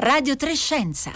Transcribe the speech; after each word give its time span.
Radio 0.00 0.34
Trescenza. 0.34 1.12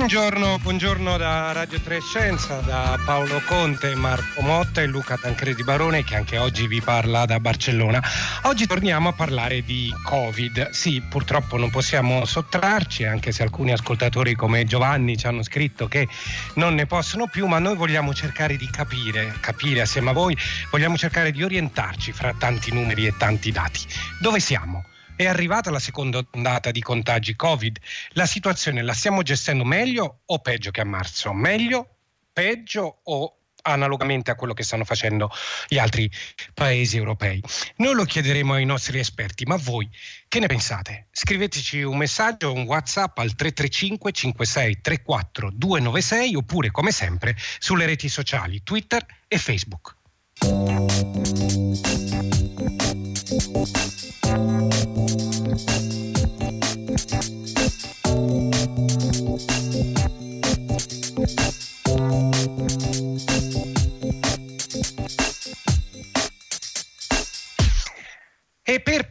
Buongiorno, 0.00 0.58
buongiorno 0.60 1.18
da 1.18 1.52
Radio 1.52 1.78
Trescenza, 1.78 2.60
da 2.60 2.98
Paolo 3.04 3.42
Conte, 3.46 3.94
Marco 3.94 4.40
Motta 4.40 4.80
e 4.80 4.86
Luca 4.86 5.18
Tancredi 5.18 5.62
Barone 5.62 6.04
che 6.04 6.16
anche 6.16 6.38
oggi 6.38 6.66
vi 6.66 6.80
parla 6.80 7.26
da 7.26 7.38
Barcellona. 7.38 8.02
Oggi 8.44 8.66
torniamo 8.66 9.10
a 9.10 9.12
parlare 9.12 9.62
di 9.62 9.92
Covid. 10.02 10.70
Sì, 10.70 11.02
purtroppo 11.02 11.58
non 11.58 11.68
possiamo 11.68 12.24
sottrarci, 12.24 13.04
anche 13.04 13.30
se 13.30 13.42
alcuni 13.42 13.72
ascoltatori 13.72 14.34
come 14.34 14.64
Giovanni 14.64 15.18
ci 15.18 15.26
hanno 15.26 15.42
scritto 15.42 15.86
che 15.86 16.08
non 16.54 16.74
ne 16.74 16.86
possono 16.86 17.26
più, 17.26 17.46
ma 17.46 17.58
noi 17.58 17.76
vogliamo 17.76 18.14
cercare 18.14 18.56
di 18.56 18.70
capire, 18.70 19.34
capire 19.40 19.82
assieme 19.82 20.10
a 20.10 20.14
voi, 20.14 20.34
vogliamo 20.70 20.96
cercare 20.96 21.30
di 21.30 21.42
orientarci 21.42 22.12
fra 22.12 22.34
tanti 22.36 22.72
numeri 22.72 23.04
e 23.04 23.14
tanti 23.18 23.52
dati. 23.52 23.80
Dove 24.18 24.40
siamo? 24.40 24.89
È 25.20 25.26
arrivata 25.26 25.70
la 25.70 25.78
seconda 25.78 26.24
ondata 26.32 26.70
di 26.70 26.80
contagi 26.80 27.36
Covid. 27.36 27.78
La 28.12 28.24
situazione 28.24 28.80
la 28.80 28.94
stiamo 28.94 29.20
gestendo 29.20 29.64
meglio 29.64 30.20
o 30.24 30.38
peggio 30.38 30.70
che 30.70 30.80
a 30.80 30.86
marzo? 30.86 31.34
Meglio, 31.34 31.96
peggio 32.32 33.00
o 33.02 33.36
analogamente 33.64 34.30
a 34.30 34.34
quello 34.34 34.54
che 34.54 34.62
stanno 34.62 34.84
facendo 34.84 35.30
gli 35.68 35.76
altri 35.76 36.10
paesi 36.54 36.96
europei. 36.96 37.42
Noi 37.76 37.92
lo 37.92 38.04
chiederemo 38.04 38.54
ai 38.54 38.64
nostri 38.64 38.98
esperti, 38.98 39.44
ma 39.44 39.56
voi 39.56 39.86
che 40.26 40.38
ne 40.38 40.46
pensate? 40.46 41.08
Scriveteci 41.12 41.82
un 41.82 41.98
messaggio, 41.98 42.54
un 42.54 42.62
WhatsApp 42.62 43.18
al 43.18 43.34
335 43.34 44.12
56 44.12 44.80
34 44.80 45.50
296 45.52 46.34
oppure 46.34 46.70
come 46.70 46.92
sempre 46.92 47.36
sulle 47.58 47.84
reti 47.84 48.08
sociali 48.08 48.62
Twitter 48.62 49.04
e 49.28 49.36
Facebook. 49.36 49.96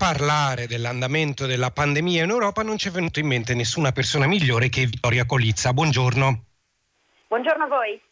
Parlare 0.10 0.66
dell'andamento 0.66 1.46
della 1.46 1.70
pandemia 1.70 2.24
in 2.24 2.32
Europa 2.32 2.64
non 2.64 2.78
ci 2.78 2.88
è 2.88 2.92
venuto 2.92 3.20
in 3.20 3.28
mente 3.28 3.54
nessuna 3.54 3.92
persona 3.92 4.26
migliore 4.26 4.68
che 4.68 4.86
Vittoria 4.86 5.26
Colizza. 5.26 5.72
Buongiorno. 5.72 6.46
Buongiorno 7.28 7.66
a 7.66 7.68
voi. 7.68 8.09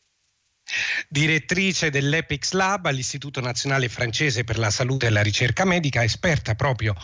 Direttrice 1.07 1.89
dell'Epix 1.89 2.51
Lab 2.51 2.85
all'Istituto 2.85 3.39
Nazionale 3.41 3.89
Francese 3.89 4.43
per 4.43 4.57
la 4.57 4.69
Salute 4.69 5.07
e 5.07 5.09
la 5.09 5.21
Ricerca 5.21 5.65
Medica, 5.65 6.03
esperta 6.03 6.55
proprio 6.55 6.95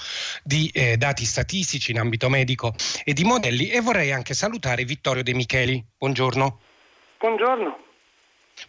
di 0.44 0.70
eh, 0.74 0.98
dati 0.98 1.26
statistici 1.26 1.92
in 1.92 2.00
ambito 2.00 2.30
medico 2.30 2.74
e 3.04 3.14
di 3.14 3.24
modelli 3.24 3.70
e 3.70 3.80
vorrei 3.82 4.12
anche 4.12 4.34
salutare 4.34 4.86
Vittorio 4.86 5.24
De 5.24 5.34
Micheli. 5.34 5.84
Buongiorno. 5.98 6.60
Buongiorno. 7.18 7.93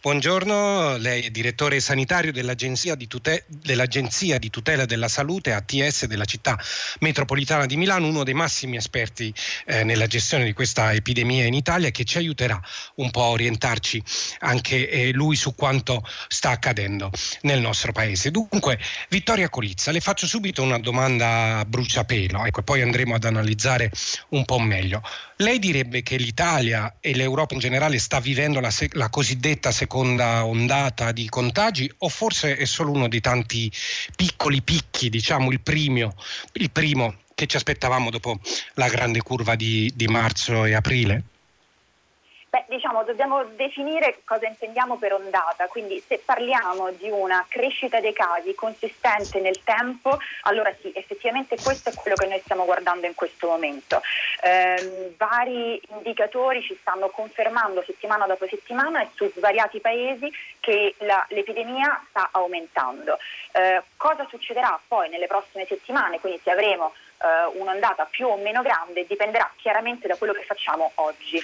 Buongiorno, 0.01 0.97
lei 0.97 1.23
è 1.23 1.29
direttore 1.29 1.79
sanitario 1.79 2.31
dell'Agenzia 2.31 2.95
di, 2.95 3.07
Tute- 3.07 3.45
dell'Agenzia 3.47 4.37
di, 4.37 4.49
tutela 4.49 4.85
della 4.85 5.07
salute 5.07 5.53
ATS 5.53 6.05
della 6.05 6.25
città 6.25 6.59
metropolitana 6.99 7.65
di 7.65 7.77
Milano, 7.77 8.07
uno 8.07 8.23
dei 8.23 8.33
massimi 8.33 8.75
esperti 8.75 9.33
eh, 9.65 9.83
nella 9.83 10.05
gestione 10.05 10.43
di 10.43 10.53
questa 10.53 10.93
epidemia 10.93 11.45
in 11.45 11.53
Italia 11.53 11.89
che 11.91 12.03
ci 12.03 12.17
aiuterà 12.17 12.61
un 12.95 13.09
po' 13.09 13.23
a 13.23 13.29
orientarci 13.29 14.03
anche 14.39 14.89
eh, 14.89 15.11
lui 15.11 15.35
su 15.37 15.55
quanto 15.55 16.05
sta 16.27 16.51
accadendo 16.51 17.09
nel 17.41 17.61
nostro 17.61 17.91
paese. 17.91 18.31
Dunque, 18.31 18.77
Vittoria 19.09 19.49
Colizza, 19.49 19.91
le 19.91 20.01
faccio 20.01 20.27
subito 20.27 20.61
una 20.61 20.77
domanda 20.77 21.59
a 21.59 21.65
bruciapelo, 21.65 22.45
ecco, 22.45 22.61
poi 22.61 22.81
andremo 22.81 23.15
ad 23.15 23.23
analizzare 23.23 23.89
un 24.29 24.45
po' 24.45 24.59
meglio. 24.59 25.01
Lei 25.37 25.59
direbbe 25.59 26.01
che 26.01 26.15
l'Italia 26.17 26.95
e 26.99 27.13
l'Europa 27.13 27.55
in 27.55 27.59
generale 27.59 27.97
sta 27.97 28.19
vivendo 28.19 28.59
la, 28.59 28.71
se- 28.71 28.89
la 28.93 29.09
cosiddetta 29.09 29.71
seconda 29.71 29.84
ondata 29.89 31.11
di 31.11 31.27
contagi 31.29 31.91
o 31.99 32.09
forse 32.09 32.57
è 32.57 32.65
solo 32.65 32.91
uno 32.91 33.07
dei 33.07 33.21
tanti 33.21 33.71
piccoli 34.15 34.61
picchi, 34.61 35.09
diciamo 35.09 35.51
il 35.51 35.61
primo, 35.61 36.15
il 36.53 36.71
primo 36.71 37.15
che 37.35 37.47
ci 37.47 37.57
aspettavamo 37.57 38.09
dopo 38.09 38.39
la 38.75 38.87
grande 38.87 39.21
curva 39.21 39.55
di, 39.55 39.91
di 39.95 40.07
marzo 40.07 40.65
e 40.65 40.73
aprile? 40.73 41.23
Beh, 42.55 42.63
diciamo, 42.69 43.03
dobbiamo 43.03 43.43
definire 43.57 44.19
cosa 44.23 44.47
intendiamo 44.47 44.95
per 44.95 45.11
ondata, 45.11 45.67
quindi 45.67 46.01
se 46.07 46.21
parliamo 46.23 46.89
di 46.91 47.09
una 47.09 47.45
crescita 47.49 47.99
dei 47.99 48.13
casi 48.13 48.55
consistente 48.55 49.41
nel 49.41 49.61
tempo, 49.65 50.17
allora 50.43 50.73
sì, 50.79 50.89
effettivamente 50.95 51.57
questo 51.61 51.89
è 51.89 51.93
quello 51.93 52.15
che 52.15 52.27
noi 52.27 52.39
stiamo 52.39 52.63
guardando 52.63 53.07
in 53.07 53.13
questo 53.13 53.47
momento. 53.47 54.01
Eh, 54.41 55.13
vari 55.17 55.81
indicatori 55.97 56.61
ci 56.61 56.77
stanno 56.79 57.09
confermando 57.09 57.83
settimana 57.85 58.25
dopo 58.25 58.47
settimana 58.47 59.01
e 59.01 59.09
su 59.15 59.29
svariati 59.35 59.81
paesi 59.81 60.31
che 60.61 60.95
la, 60.99 61.25
l'epidemia 61.31 62.05
sta 62.07 62.29
aumentando. 62.31 63.17
Eh, 63.51 63.83
cosa 63.97 64.25
succederà 64.29 64.79
poi 64.87 65.09
nelle 65.09 65.27
prossime 65.27 65.65
settimane? 65.65 66.21
Quindi 66.21 66.39
se 66.41 66.51
avremo 66.51 66.93
eh, 67.17 67.59
un'ondata 67.59 68.05
più 68.05 68.27
o 68.27 68.37
meno 68.37 68.61
grande 68.61 69.05
dipenderà 69.07 69.51
chiaramente 69.57 70.07
da 70.07 70.15
quello 70.15 70.33
che 70.33 70.43
facciamo 70.45 70.91
oggi. 70.95 71.43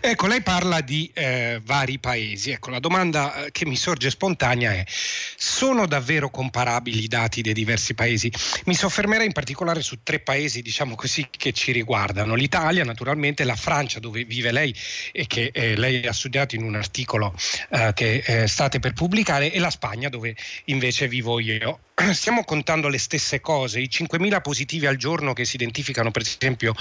Ecco, 0.00 0.26
lei 0.26 0.42
parla 0.42 0.80
di 0.80 1.10
eh, 1.14 1.60
vari 1.64 1.98
paesi. 1.98 2.50
Ecco, 2.50 2.70
la 2.70 2.78
domanda 2.78 3.46
eh, 3.46 3.50
che 3.52 3.64
mi 3.64 3.76
sorge 3.76 4.10
spontanea 4.10 4.72
è: 4.72 4.84
sono 4.86 5.86
davvero 5.86 6.30
comparabili 6.30 7.04
i 7.04 7.08
dati 7.08 7.40
dei 7.40 7.52
diversi 7.52 7.94
paesi? 7.94 8.30
Mi 8.64 8.74
soffermerei 8.74 9.26
in 9.26 9.32
particolare 9.32 9.80
su 9.80 10.02
tre 10.02 10.20
paesi, 10.20 10.60
diciamo 10.60 10.94
così, 10.94 11.28
che 11.30 11.52
ci 11.52 11.72
riguardano: 11.72 12.34
l'Italia, 12.34 12.84
naturalmente, 12.84 13.44
la 13.44 13.56
Francia, 13.56 14.00
dove 14.00 14.24
vive 14.24 14.52
lei 14.52 14.74
e 15.12 15.26
che 15.26 15.50
eh, 15.52 15.76
lei 15.76 16.06
ha 16.06 16.12
studiato 16.12 16.54
in 16.54 16.64
un 16.64 16.74
articolo 16.74 17.34
eh, 17.70 17.92
che 17.94 18.22
eh, 18.26 18.46
state 18.48 18.78
per 18.78 18.92
pubblicare, 18.92 19.52
e 19.52 19.58
la 19.58 19.70
Spagna, 19.70 20.08
dove 20.08 20.34
invece 20.66 21.08
vivo 21.08 21.38
io. 21.38 21.80
Stiamo 22.12 22.44
contando 22.44 22.88
le 22.88 22.98
stesse 22.98 23.40
cose, 23.40 23.80
i 23.80 23.88
5.000 23.90 24.40
positivi 24.40 24.61
al 24.86 24.96
giorno 24.96 25.32
che 25.32 25.44
si 25.44 25.56
identificano, 25.56 26.10
per 26.10 26.22
esempio, 26.22 26.74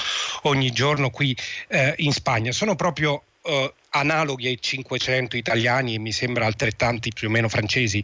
ogni 0.44 0.72
giorno 0.72 1.10
qui 1.10 1.36
eh, 1.68 1.94
in 1.98 2.14
Spagna, 2.14 2.52
sono 2.52 2.76
proprio 2.76 3.24
eh, 3.44 3.74
analoghi 3.90 4.48
ai 4.48 4.58
500 4.60 5.36
italiani 5.36 5.96
e 5.96 6.00
mi 6.00 6.12
sembra 6.12 6.46
altrettanti 6.46 7.12
più 7.14 7.28
o 7.28 7.32
meno 7.32 7.50
francesi 7.50 8.04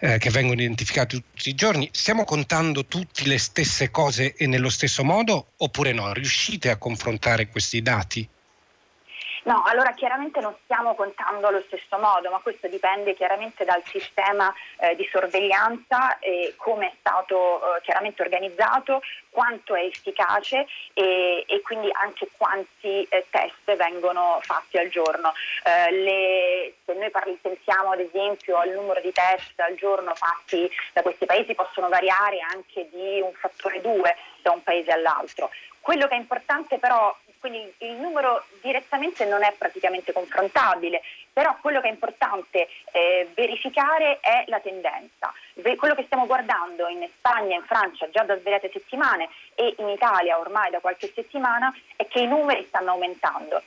eh, 0.00 0.18
che 0.18 0.30
vengono 0.30 0.60
identificati 0.60 1.16
tutti 1.16 1.48
i 1.48 1.54
giorni. 1.54 1.88
Stiamo 1.92 2.24
contando 2.24 2.86
tutte 2.86 3.26
le 3.26 3.38
stesse 3.38 3.90
cose 3.90 4.34
e 4.34 4.46
nello 4.46 4.70
stesso 4.70 5.04
modo 5.04 5.52
oppure 5.58 5.92
no? 5.92 6.12
Riuscite 6.12 6.70
a 6.70 6.76
confrontare 6.76 7.48
questi 7.48 7.82
dati? 7.82 8.28
No, 9.48 9.62
allora 9.64 9.92
chiaramente 9.92 10.40
non 10.40 10.54
stiamo 10.64 10.94
contando 10.94 11.46
allo 11.46 11.62
stesso 11.68 11.96
modo, 11.96 12.28
ma 12.28 12.38
questo 12.40 12.68
dipende 12.68 13.14
chiaramente 13.14 13.64
dal 13.64 13.82
sistema 13.86 14.52
eh, 14.76 14.94
di 14.94 15.08
sorveglianza 15.10 16.18
e 16.18 16.52
come 16.58 16.88
è 16.88 16.92
stato 16.98 17.58
eh, 17.58 17.80
chiaramente 17.80 18.20
organizzato, 18.20 19.00
quanto 19.30 19.74
è 19.74 19.84
efficace 19.84 20.66
e, 20.92 21.46
e 21.48 21.62
quindi 21.62 21.88
anche 21.92 22.28
quanti 22.36 23.04
eh, 23.04 23.24
test 23.30 23.74
vengono 23.74 24.38
fatti 24.42 24.76
al 24.76 24.90
giorno. 24.90 25.32
Eh, 25.64 25.92
le, 25.92 26.74
se 26.84 26.92
noi 26.92 27.08
parli, 27.08 27.38
pensiamo 27.40 27.92
ad 27.92 28.00
esempio 28.00 28.58
al 28.58 28.68
numero 28.68 29.00
di 29.00 29.12
test 29.12 29.58
al 29.60 29.76
giorno 29.76 30.14
fatti 30.14 30.70
da 30.92 31.00
questi 31.00 31.24
paesi 31.24 31.54
possono 31.54 31.88
variare 31.88 32.40
anche 32.52 32.86
di 32.90 33.22
un 33.22 33.32
fattore 33.32 33.80
2 33.80 34.14
da 34.42 34.50
un 34.50 34.62
paese 34.62 34.90
all'altro. 34.90 35.48
Quello 35.80 36.06
che 36.06 36.16
è 36.16 36.18
importante 36.18 36.76
però 36.76 37.16
quindi 37.38 37.72
il 37.78 37.92
numero 37.94 38.44
direttamente 38.60 39.24
non 39.24 39.42
è 39.42 39.54
praticamente 39.56 40.12
confrontabile, 40.12 41.02
però 41.32 41.56
quello 41.60 41.80
che 41.80 41.88
è 41.88 41.92
importante 41.92 42.68
eh, 42.92 43.28
verificare 43.34 44.18
è 44.20 44.44
la 44.46 44.60
tendenza. 44.60 45.32
Quello 45.76 45.94
che 45.94 46.04
stiamo 46.04 46.26
guardando 46.26 46.86
in 46.88 47.06
Spagna 47.16 47.56
in 47.56 47.64
Francia 47.64 48.08
già 48.10 48.22
da 48.22 48.38
svariate 48.38 48.70
settimane 48.72 49.28
e 49.54 49.74
in 49.78 49.88
Italia 49.88 50.38
ormai 50.38 50.70
da 50.70 50.80
qualche 50.80 51.10
settimana 51.12 51.74
è 51.96 52.06
che 52.06 52.20
i 52.20 52.26
numeri 52.26 52.64
stanno 52.66 52.92
aumentando. 52.92 53.62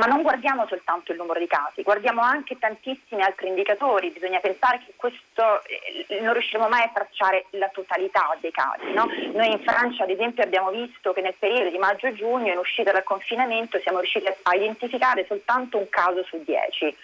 Ma 0.00 0.06
non 0.06 0.22
guardiamo 0.22 0.66
soltanto 0.66 1.12
il 1.12 1.18
numero 1.18 1.38
di 1.38 1.46
casi, 1.46 1.82
guardiamo 1.82 2.22
anche 2.22 2.58
tantissimi 2.58 3.20
altri 3.20 3.48
indicatori. 3.48 4.08
Bisogna 4.08 4.40
pensare 4.40 4.78
che 4.78 4.94
questo 4.96 5.62
eh, 5.66 6.20
non 6.22 6.32
riusciremo 6.32 6.68
mai 6.68 6.84
a 6.84 6.90
tracciare 6.92 7.44
la 7.50 7.68
totalità 7.68 8.34
dei 8.40 8.50
casi. 8.50 8.90
No? 8.92 9.04
Noi 9.34 9.52
in 9.52 9.60
Francia, 9.60 10.04
ad 10.04 10.10
esempio, 10.10 10.42
abbiamo 10.42 10.70
visto 10.70 11.12
che 11.12 11.20
nel 11.20 11.34
periodo 11.38 11.68
di 11.68 11.76
maggio 11.76 12.06
e 12.06 12.14
giugno, 12.14 12.50
in 12.50 12.56
uscita 12.56 12.92
dal 12.92 13.02
confinamento, 13.02 13.78
siamo 13.80 13.98
riusciti 13.98 14.24
a 14.26 14.54
identificare 14.54 15.26
soltanto 15.28 15.76
un 15.76 15.90
caso 15.90 16.24
su 16.24 16.42
dieci. 16.44 16.96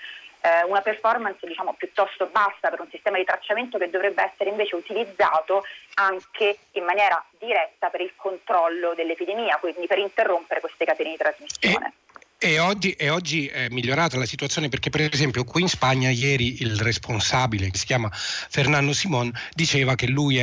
eh, 0.46 0.64
una 0.64 0.80
performance 0.80 1.44
diciamo, 1.46 1.74
piuttosto 1.74 2.26
bassa 2.30 2.70
per 2.70 2.80
un 2.80 2.88
sistema 2.90 3.16
di 3.16 3.24
tracciamento 3.24 3.78
che 3.78 3.90
dovrebbe 3.90 4.22
essere 4.22 4.50
invece 4.50 4.76
utilizzato 4.76 5.64
anche 5.94 6.58
in 6.72 6.84
maniera 6.84 7.22
diretta 7.38 7.88
per 7.88 8.00
il 8.00 8.12
controllo 8.14 8.94
dell'epidemia, 8.94 9.56
quindi 9.56 9.86
per 9.86 9.98
interrompere 9.98 10.60
queste 10.60 10.84
catene 10.84 11.10
di 11.10 11.16
trasmissione. 11.16 11.92
E... 12.38 12.58
Oggi, 12.58 12.92
e 12.92 13.08
oggi, 13.08 13.46
è 13.46 13.68
migliorata 13.70 14.18
la 14.18 14.26
situazione 14.26 14.68
perché 14.68 14.90
per 14.90 15.08
esempio 15.10 15.42
qui 15.44 15.62
in 15.62 15.68
Spagna 15.68 16.10
ieri 16.10 16.60
il 16.60 16.78
responsabile 16.78 17.70
che 17.70 17.78
si 17.78 17.86
chiama 17.86 18.10
Fernando 18.12 18.92
Simon 18.92 19.32
diceva 19.54 19.94
che 19.94 20.06
lui 20.06 20.38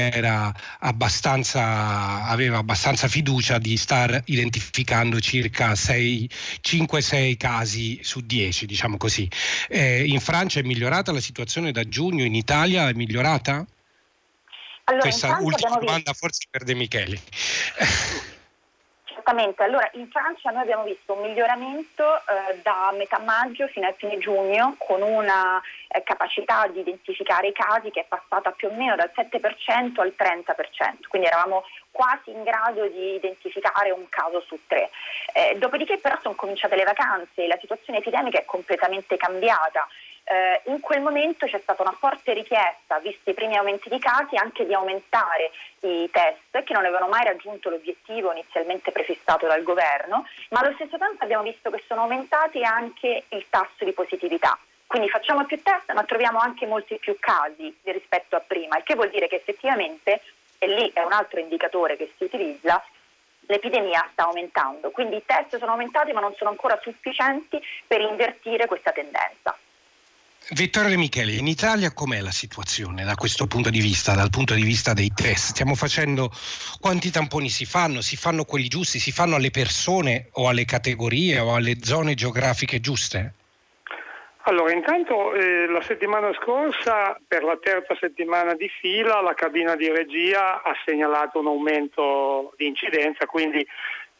abbastanza, 0.79 2.23
aveva 2.25 2.57
abbastanza 2.57 3.07
fiducia 3.07 3.59
di 3.59 3.77
star 3.77 4.21
identificando 4.25 5.19
circa 5.19 5.73
5-6 5.73 7.37
casi 7.37 7.99
su 8.01 8.21
10 8.21 8.65
diciamo 8.65 8.97
così. 8.97 9.29
Eh, 9.69 10.03
in 10.05 10.19
Francia 10.19 10.59
è 10.59 10.63
migliorata 10.63 11.11
la 11.11 11.21
situazione 11.21 11.71
da 11.71 11.87
giugno, 11.87 12.23
in 12.23 12.33
Italia 12.33 12.89
è 12.89 12.93
migliorata? 12.93 13.65
Allora, 14.85 15.03
Questa 15.03 15.37
ultima 15.39 15.77
domanda 15.77 16.11
forse 16.13 16.47
per 16.49 16.63
De 16.63 16.73
Micheli. 16.73 17.19
Esattamente, 19.25 19.63
allora 19.63 19.89
in 19.93 20.09
Francia 20.09 20.49
noi 20.49 20.63
abbiamo 20.63 20.83
visto 20.83 21.13
un 21.13 21.21
miglioramento 21.21 22.03
eh, 22.03 22.59
da 22.61 22.93
metà 22.97 23.19
maggio 23.19 23.67
fino 23.67 23.87
a 23.87 23.93
fine 23.93 24.17
giugno 24.17 24.75
con 24.77 25.01
una 25.01 25.61
eh, 25.87 26.03
capacità 26.03 26.67
di 26.67 26.81
identificare 26.81 27.47
i 27.47 27.53
casi 27.53 27.89
che 27.89 28.01
è 28.01 28.05
passata 28.05 28.51
più 28.51 28.67
o 28.67 28.73
meno 28.73 28.97
dal 28.97 29.11
7% 29.15 30.01
al 30.01 30.13
30%, 30.17 31.07
quindi 31.07 31.29
eravamo 31.29 31.63
quasi 31.89 32.31
in 32.31 32.43
grado 32.43 32.85
di 32.87 33.13
identificare 33.13 33.91
un 33.91 34.09
caso 34.09 34.41
su 34.41 34.59
tre. 34.67 34.89
Eh, 35.31 35.55
dopodiché 35.57 35.99
però 35.99 36.19
sono 36.21 36.35
cominciate 36.35 36.75
le 36.75 36.83
vacanze 36.83 37.45
e 37.45 37.47
la 37.47 37.57
situazione 37.61 37.99
epidemica 37.99 38.39
è 38.39 38.45
completamente 38.45 39.15
cambiata. 39.15 39.87
Eh, 40.25 40.61
in 40.71 40.79
quel 40.79 41.01
momento 41.01 41.45
c'è 41.47 41.59
stata 41.61 41.81
una 41.81 41.95
forte 41.99 42.33
richiesta, 42.33 42.99
visti 42.99 43.31
i 43.31 43.33
primi 43.33 43.57
aumenti 43.57 43.89
di 43.89 43.99
casi, 43.99 44.37
anche 44.37 44.65
di 44.65 44.73
aumentare 44.73 45.51
i 45.81 46.09
test 46.11 46.63
che 46.63 46.73
non 46.73 46.85
avevano 46.85 47.07
mai 47.07 47.25
raggiunto 47.25 47.69
l'obiettivo 47.69 48.31
inizialmente 48.31 48.91
prefissato 48.91 49.47
dal 49.47 49.63
governo, 49.63 50.25
ma 50.49 50.59
allo 50.61 50.73
stesso 50.75 50.97
tempo 50.97 51.23
abbiamo 51.23 51.43
visto 51.43 51.69
che 51.69 51.83
sono 51.87 52.01
aumentati 52.01 52.63
anche 52.63 53.25
il 53.29 53.45
tasso 53.49 53.83
di 53.83 53.91
positività. 53.91 54.57
Quindi 54.87 55.09
facciamo 55.09 55.43
più 55.45 55.61
test 55.61 55.91
ma 55.91 56.03
troviamo 56.03 56.39
anche 56.39 56.67
molti 56.67 56.97
più 56.97 57.17
casi 57.19 57.75
rispetto 57.83 58.35
a 58.35 58.43
prima, 58.45 58.77
il 58.77 58.83
che 58.83 58.95
vuol 58.95 59.09
dire 59.09 59.27
che 59.27 59.35
effettivamente, 59.35 60.21
e 60.57 60.67
lì 60.67 60.89
è 60.93 61.01
un 61.01 61.11
altro 61.11 61.39
indicatore 61.39 61.97
che 61.97 62.13
si 62.15 62.23
utilizza, 62.23 62.81
l'epidemia 63.47 64.07
sta 64.13 64.23
aumentando. 64.23 64.91
Quindi 64.91 65.17
i 65.17 65.25
test 65.25 65.57
sono 65.57 65.71
aumentati 65.71 66.13
ma 66.13 66.21
non 66.21 66.33
sono 66.35 66.49
ancora 66.51 66.79
sufficienti 66.81 67.61
per 67.85 67.99
invertire 67.99 68.67
questa 68.67 68.91
tendenza. 68.91 69.57
Vittorio 70.49 70.89
De 70.89 70.97
Michele, 70.97 71.31
in 71.31 71.47
Italia 71.47 71.93
com'è 71.93 72.19
la 72.19 72.29
situazione 72.29 73.05
da 73.05 73.15
questo 73.15 73.47
punto 73.47 73.69
di 73.69 73.79
vista, 73.79 74.13
dal 74.13 74.29
punto 74.29 74.53
di 74.53 74.63
vista 74.63 74.91
dei 74.93 75.09
test? 75.15 75.51
Stiamo 75.51 75.73
facendo 75.73 76.29
quanti 76.81 77.11
tamponi 77.11 77.47
si 77.47 77.65
fanno? 77.65 78.01
Si 78.01 78.17
fanno 78.17 78.43
quelli 78.43 78.67
giusti? 78.67 78.99
Si 78.99 79.13
fanno 79.13 79.35
alle 79.35 79.51
persone 79.51 80.27
o 80.33 80.49
alle 80.49 80.65
categorie 80.65 81.39
o 81.39 81.55
alle 81.55 81.77
zone 81.81 82.13
geografiche 82.13 82.81
giuste? 82.81 83.33
Allora, 84.45 84.73
intanto 84.73 85.33
eh, 85.33 85.67
la 85.67 85.81
settimana 85.81 86.33
scorsa, 86.33 87.17
per 87.25 87.43
la 87.43 87.57
terza 87.61 87.95
settimana 87.97 88.53
di 88.53 88.67
fila, 88.67 89.21
la 89.21 89.33
cabina 89.33 89.77
di 89.77 89.87
regia 89.87 90.61
ha 90.61 90.75
segnalato 90.85 91.39
un 91.39 91.47
aumento 91.47 92.53
di 92.57 92.67
incidenza, 92.67 93.25
quindi 93.25 93.65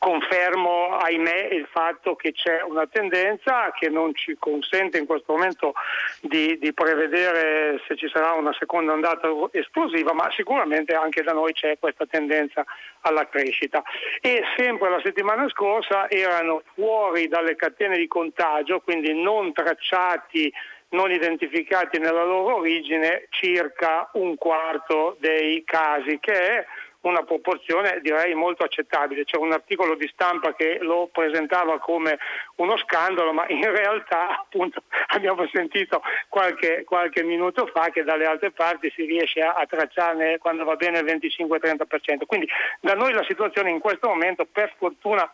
confermo, 0.03 0.97
ahimè, 0.97 1.47
il 1.53 1.65
fatto 1.71 2.15
che 2.15 2.33
c'è 2.33 2.61
una 2.61 2.85
tendenza 2.87 3.71
che 3.71 3.87
non 3.87 4.13
ci 4.13 4.35
consente 4.37 4.97
in 4.97 5.05
questo 5.05 5.31
momento 5.31 5.73
di, 6.19 6.57
di, 6.59 6.73
prevedere 6.73 7.81
se 7.87 7.95
ci 7.95 8.09
sarà 8.09 8.33
una 8.33 8.53
seconda 8.59 8.91
ondata 8.91 9.29
esplosiva, 9.51 10.11
ma 10.11 10.29
sicuramente 10.31 10.93
anche 10.93 11.23
da 11.23 11.31
noi 11.31 11.53
c'è 11.53 11.77
questa 11.79 12.05
tendenza 12.05 12.65
alla 12.99 13.29
crescita. 13.29 13.81
E 14.19 14.43
sempre 14.57 14.89
la 14.89 14.99
settimana 15.01 15.47
scorsa 15.47 16.09
erano 16.09 16.63
fuori 16.73 17.29
dalle 17.29 17.55
catene 17.55 17.95
di 17.95 18.07
contagio, 18.07 18.81
quindi 18.81 19.13
non 19.13 19.53
tracciati 19.53 20.51
non 20.89 21.11
identificati 21.11 21.97
nella 21.97 22.23
loro 22.23 22.57
origine 22.57 23.25
circa 23.29 24.09
un 24.13 24.35
quarto 24.35 25.15
dei 25.19 25.63
casi, 25.63 26.19
che 26.19 26.33
è 26.33 26.65
una 27.03 27.23
proporzione 27.23 27.99
direi 28.01 28.33
molto 28.33 28.63
accettabile. 28.63 29.25
C'è 29.25 29.37
un 29.37 29.51
articolo 29.51 29.95
di 29.95 30.07
stampa 30.11 30.53
che 30.53 30.77
lo 30.81 31.09
presentava 31.11 31.79
come 31.79 32.17
uno 32.55 32.77
scandalo, 32.77 33.33
ma 33.33 33.45
in 33.47 33.69
realtà 33.69 34.39
appunto 34.39 34.83
abbiamo 35.13 35.47
sentito 35.51 36.01
qualche, 36.29 36.83
qualche 36.85 37.23
minuto 37.23 37.67
fa 37.67 37.89
che 37.89 38.03
dalle 38.03 38.25
altre 38.25 38.51
parti 38.51 38.91
si 38.95 39.05
riesce 39.05 39.41
a, 39.41 39.53
a 39.53 39.65
tracciarne 39.65 40.37
quando 40.37 40.63
va 40.63 40.75
bene 40.75 40.99
il 40.99 41.05
25-30%. 41.05 42.25
Quindi 42.25 42.47
da 42.79 42.93
noi 42.93 43.13
la 43.13 43.23
situazione 43.23 43.69
in 43.69 43.79
questo 43.79 44.07
momento 44.07 44.45
per 44.45 44.73
fortuna 44.77 45.29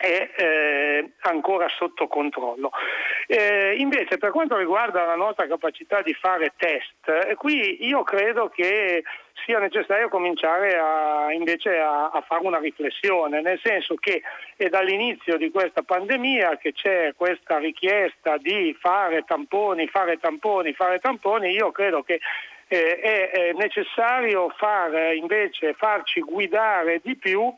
è 0.00 0.30
eh, 0.34 1.12
ancora 1.20 1.68
sotto 1.68 2.06
controllo. 2.06 2.70
Eh, 3.26 3.74
invece 3.76 4.16
per 4.16 4.30
quanto 4.30 4.56
riguarda 4.56 5.04
la 5.04 5.14
nostra 5.14 5.46
capacità 5.46 6.00
di 6.00 6.14
fare 6.14 6.54
test, 6.56 7.06
eh, 7.28 7.34
qui 7.34 7.86
io 7.86 8.02
credo 8.02 8.48
che 8.48 9.02
sia 9.44 9.58
necessario 9.58 10.08
cominciare 10.08 10.78
a, 10.78 11.32
invece 11.32 11.78
a, 11.78 12.08
a, 12.08 12.22
fare 12.22 12.46
una 12.46 12.58
riflessione, 12.58 13.42
nel 13.42 13.60
senso 13.62 13.94
che 13.96 14.22
è 14.56 14.68
dall'inizio 14.68 15.36
di 15.36 15.50
questa 15.50 15.82
pandemia 15.82 16.56
che 16.56 16.72
c'è 16.72 17.12
questa 17.14 17.58
richiesta 17.58 18.38
di 18.38 18.74
fare 18.80 19.24
tamponi, 19.24 19.86
fare 19.88 20.18
tamponi, 20.18 20.72
fare 20.72 20.98
tamponi, 20.98 21.50
io 21.50 21.70
credo 21.72 22.02
che 22.02 22.20
eh, 22.68 23.30
è, 23.30 23.52
necessario 23.52 24.48
far, 24.56 25.14
invece 25.14 25.74
farci 25.74 26.20
guidare 26.20 27.00
di 27.02 27.16
più 27.16 27.54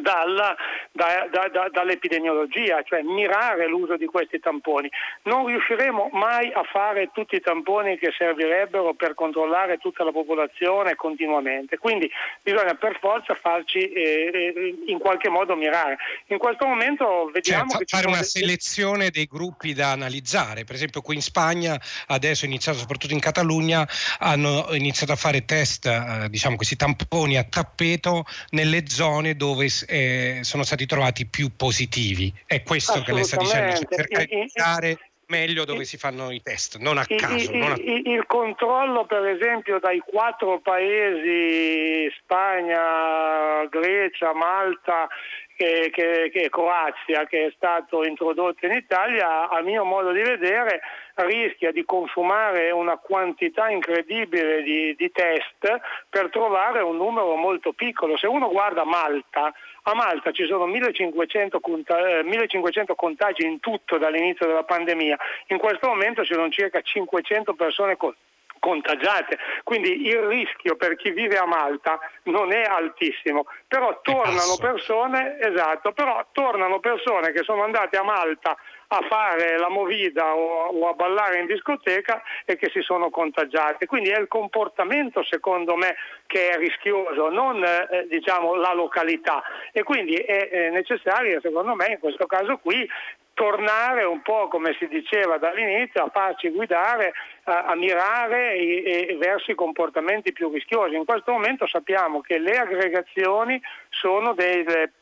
dalla, 0.00 0.56
da, 0.92 1.28
da, 1.30 1.48
da, 1.48 1.68
dall'epidemiologia, 1.70 2.82
cioè 2.82 3.02
mirare 3.02 3.68
l'uso 3.68 3.96
di 3.96 4.06
questi 4.06 4.40
tamponi. 4.40 4.90
Non 5.22 5.46
riusciremo 5.46 6.10
mai 6.12 6.52
a 6.52 6.62
fare 6.64 7.10
tutti 7.12 7.36
i 7.36 7.40
tamponi 7.40 7.98
che 7.98 8.12
servirebbero 8.16 8.94
per 8.94 9.14
controllare 9.14 9.78
tutta 9.78 10.04
la 10.04 10.12
popolazione 10.12 10.94
continuamente, 10.94 11.78
quindi 11.78 12.10
bisogna 12.42 12.74
per 12.74 12.98
forza 13.00 13.34
farci 13.34 13.78
eh, 13.78 14.30
eh 14.32 14.74
in 14.86 14.98
qualche 14.98 15.28
modo 15.28 15.54
mirare. 15.54 15.98
In 16.26 16.38
questo 16.38 16.66
momento 16.66 17.30
vediamo 17.32 17.70
cioè, 17.70 17.84
fare 17.86 18.06
una 18.06 18.22
selezione 18.22 19.10
dei 19.10 19.26
gruppi 19.26 19.72
da 19.72 19.92
analizzare, 19.92 20.64
per 20.64 20.74
esempio 20.74 21.00
qui 21.00 21.16
in 21.16 21.22
Spagna 21.22 21.80
adesso 22.06 22.44
è 22.44 22.48
iniziato 22.48 22.78
soprattutto 22.78 23.14
in 23.14 23.20
Catalogna 23.20 23.86
hanno 24.18 24.66
iniziato 24.72 25.12
a 25.12 25.16
fare 25.16 25.44
test, 25.44 25.86
eh, 25.86 26.28
diciamo 26.28 26.56
questi 26.56 26.76
tamponi 26.76 27.36
a 27.36 27.44
tappeto 27.44 28.24
nelle 28.50 28.88
zone 28.88 29.36
dove 29.36 29.68
eh, 29.88 30.38
sono 30.42 30.62
stati 30.62 30.86
trovati 30.86 31.26
più 31.26 31.50
positivi. 31.56 32.32
È 32.46 32.62
questo 32.62 33.02
che 33.02 33.12
lei 33.12 33.24
sta 33.24 33.36
dicendo, 33.36 33.76
cioè 33.76 33.86
cercare 33.88 34.26
di 34.26 34.50
dare 34.52 34.98
meglio 35.26 35.64
dove 35.64 35.84
si 35.84 35.96
fanno 35.96 36.30
i 36.30 36.42
test, 36.42 36.78
non 36.78 36.98
a 36.98 37.04
caso. 37.06 37.50
Il, 37.50 37.56
non 37.56 37.72
a... 37.72 37.76
il, 37.78 38.24
controllo 38.26 39.06
per 39.06 39.26
esempio 39.26 39.78
dai 39.78 39.98
quattro 39.98 40.60
paesi, 40.60 42.10
Spagna, 42.20 43.64
Grecia, 43.66 44.34
Malta 44.34 45.08
che, 45.56 45.90
che, 45.92 46.30
che 46.32 46.48
Croazia, 46.50 47.26
che 47.26 47.46
è 47.46 47.52
stato 47.56 48.04
introdotto 48.04 48.66
in 48.66 48.72
Italia, 48.72 49.48
a 49.48 49.60
mio 49.62 49.84
modo 49.84 50.12
di 50.12 50.22
vedere 50.22 50.80
rischia 51.14 51.70
di 51.70 51.84
consumare 51.84 52.70
una 52.72 52.96
quantità 52.96 53.68
incredibile 53.68 54.62
di, 54.62 54.94
di 54.96 55.10
test 55.12 55.80
per 56.10 56.28
trovare 56.30 56.80
un 56.80 56.96
numero 56.96 57.36
molto 57.36 57.72
piccolo. 57.72 58.16
Se 58.16 58.26
uno 58.26 58.50
guarda 58.50 58.84
Malta, 58.84 59.52
a 59.86 59.94
Malta 59.94 60.30
ci 60.32 60.46
sono 60.46 60.66
1500, 60.66 61.60
conta- 61.60 62.22
1500 62.22 62.92
eh, 62.92 62.96
contagi 62.96 63.44
in 63.44 63.60
tutto 63.60 63.98
dall'inizio 63.98 64.46
della 64.46 64.64
pandemia, 64.64 65.16
in 65.48 65.58
questo 65.58 65.88
momento 65.88 66.24
ci 66.24 66.32
sono 66.32 66.48
circa 66.48 66.80
500 66.80 67.54
persone 67.54 67.96
contagiate 67.96 68.32
contagiate, 68.64 69.36
quindi 69.62 70.06
il 70.06 70.20
rischio 70.20 70.76
per 70.76 70.96
chi 70.96 71.10
vive 71.10 71.36
a 71.36 71.44
Malta 71.44 72.00
non 72.24 72.50
è 72.50 72.62
altissimo, 72.62 73.44
però 73.68 74.00
tornano 74.00 74.56
persone, 74.58 75.38
esatto, 75.38 75.92
però 75.92 76.24
tornano 76.32 76.80
persone 76.80 77.32
che 77.32 77.42
sono 77.42 77.62
andate 77.62 77.98
a 77.98 78.02
Malta 78.02 78.56
a 78.88 79.00
fare 79.06 79.58
la 79.58 79.68
movida 79.68 80.34
o, 80.34 80.68
o, 80.68 80.88
a 80.88 80.94
ballare 80.94 81.40
in 81.40 81.46
discoteca 81.46 82.22
e 82.46 82.56
che 82.56 82.70
si 82.72 82.80
sono 82.80 83.10
contagiati. 83.10 83.84
Quindi 83.84 84.10
è 84.10 84.18
il 84.18 84.28
comportamento, 84.28 85.22
secondo 85.24 85.76
me, 85.76 85.96
che 86.26 86.50
è 86.50 86.56
rischioso, 86.56 87.28
non 87.28 87.62
eh, 87.62 88.06
diciamo, 88.08 88.54
la 88.54 88.72
località. 88.72 89.42
E 89.72 89.82
quindi 89.82 90.14
è, 90.14 90.48
è 90.48 90.70
necessario, 90.70 91.40
secondo 91.40 91.74
me, 91.74 91.86
in 91.88 91.98
questo 91.98 92.26
caso 92.26 92.56
qui, 92.58 92.88
tornare 93.34 94.04
un 94.04 94.22
po' 94.22 94.48
come 94.48 94.74
si 94.78 94.86
diceva 94.86 95.38
dall'inizio 95.38 96.04
a 96.04 96.10
farci 96.10 96.48
guidare, 96.50 97.12
a, 97.44 97.64
a 97.64 97.74
mirare 97.74 98.56
i, 98.56 99.10
i, 99.10 99.16
verso 99.16 99.50
i 99.50 99.54
comportamenti 99.56 100.32
più 100.32 100.50
rischiosi. 100.50 100.94
In 100.94 101.04
questo 101.04 101.32
momento 101.32 101.66
sappiamo 101.66 102.20
che 102.20 102.38
le 102.38 102.56
aggregazioni 102.56 103.60
sono 103.90 104.32
delle 104.34 104.92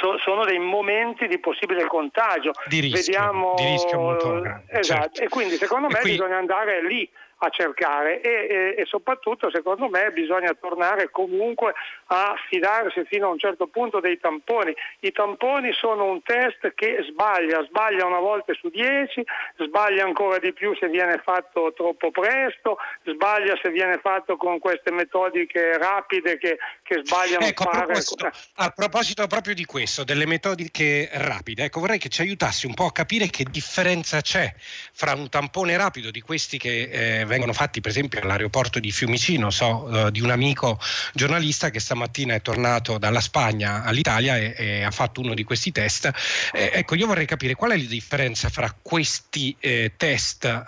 so, 0.00 0.18
sono 0.18 0.44
dei 0.44 0.58
momenti 0.58 1.26
di 1.26 1.38
possibile 1.38 1.86
contagio. 1.86 2.52
Di 2.66 2.80
rischio, 2.80 3.00
Vediamo, 3.00 3.54
di 3.56 3.64
rischio 3.64 3.98
molto 3.98 4.40
grande. 4.40 4.64
Esatto, 4.68 5.02
certo. 5.02 5.22
e 5.22 5.28
quindi 5.28 5.56
secondo 5.56 5.88
me 5.88 6.00
qui... 6.00 6.10
bisogna 6.10 6.36
andare 6.36 6.84
lì 6.84 7.08
a 7.44 7.50
cercare 7.50 8.20
e, 8.20 8.30
e, 8.30 8.74
e, 8.78 8.84
soprattutto 8.86 9.50
secondo 9.50 9.88
me 9.88 10.12
bisogna 10.12 10.54
tornare 10.54 11.10
comunque 11.10 11.74
a 12.06 12.34
fidarsi 12.48 13.04
fino 13.06 13.26
a 13.26 13.30
un 13.30 13.38
certo 13.38 13.66
punto 13.66 13.98
dei 13.98 14.18
tamponi. 14.20 14.72
I 15.00 15.10
tamponi 15.10 15.72
sono 15.72 16.04
un 16.04 16.22
test 16.22 16.72
che 16.74 17.04
sbaglia, 17.08 17.64
sbaglia 17.64 18.06
una 18.06 18.20
volta 18.20 18.52
su 18.54 18.68
dieci, 18.68 19.24
sbaglia 19.58 20.04
ancora 20.04 20.38
di 20.38 20.52
più 20.52 20.74
se 20.76 20.88
viene 20.88 21.20
fatto 21.24 21.72
troppo 21.74 22.12
presto, 22.12 22.78
sbaglia 23.04 23.58
se 23.60 23.70
viene 23.70 23.98
fatto 23.98 24.36
con 24.36 24.60
queste 24.60 24.92
metodiche 24.92 25.76
rapide 25.78 26.38
che, 26.38 26.58
che 26.82 27.00
sbagliano 27.02 27.44
ecco. 27.44 27.64
A 27.64 27.70
proposito, 27.70 28.30
a 28.54 28.70
proposito 28.70 29.26
proprio 29.26 29.54
di 29.54 29.64
questo, 29.64 30.04
delle 30.04 30.26
metodiche 30.26 31.08
rapide, 31.12 31.64
ecco, 31.64 31.80
vorrei 31.80 31.98
che 31.98 32.08
ci 32.08 32.20
aiutassi 32.20 32.66
un 32.66 32.74
po' 32.74 32.86
a 32.86 32.92
capire 32.92 33.26
che 33.28 33.44
differenza 33.50 34.20
c'è 34.20 34.52
fra 34.92 35.14
un 35.14 35.28
tampone 35.28 35.76
rapido 35.76 36.10
di 36.12 36.20
questi 36.20 36.58
che 36.58 36.88
eh, 36.90 37.24
vengono 37.32 37.52
fatti 37.54 37.80
per 37.80 37.90
esempio 37.90 38.20
all'aeroporto 38.20 38.78
di 38.78 38.90
Fiumicino, 38.90 39.50
so 39.50 39.84
uh, 39.84 40.10
di 40.10 40.20
un 40.20 40.30
amico 40.30 40.78
giornalista 41.14 41.70
che 41.70 41.80
stamattina 41.80 42.34
è 42.34 42.42
tornato 42.42 42.98
dalla 42.98 43.20
Spagna 43.20 43.84
all'Italia 43.84 44.36
e, 44.36 44.54
e 44.56 44.82
ha 44.82 44.90
fatto 44.90 45.20
uno 45.20 45.34
di 45.34 45.42
questi 45.42 45.72
test. 45.72 46.10
Eh, 46.52 46.70
ecco, 46.74 46.94
io 46.94 47.06
vorrei 47.06 47.26
capire 47.26 47.54
qual 47.54 47.72
è 47.72 47.76
la 47.76 47.88
differenza 47.88 48.50
fra 48.50 48.74
questi 48.80 49.56
eh, 49.58 49.92
test 49.96 50.44
uh, 50.44 50.64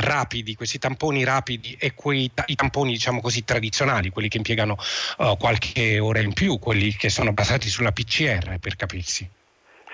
rapidi, 0.00 0.54
questi 0.54 0.78
tamponi 0.78 1.24
rapidi 1.24 1.76
e 1.78 1.94
quei 1.94 2.30
i 2.46 2.54
tamponi 2.54 2.92
diciamo 2.92 3.20
così 3.20 3.44
tradizionali, 3.44 4.10
quelli 4.10 4.28
che 4.28 4.38
impiegano 4.38 4.76
uh, 5.18 5.36
qualche 5.36 5.98
ora 5.98 6.20
in 6.20 6.32
più, 6.32 6.58
quelli 6.58 6.94
che 6.94 7.10
sono 7.10 7.32
basati 7.32 7.68
sulla 7.68 7.92
PCR 7.92 8.58
per 8.58 8.76
capirsi. 8.76 9.28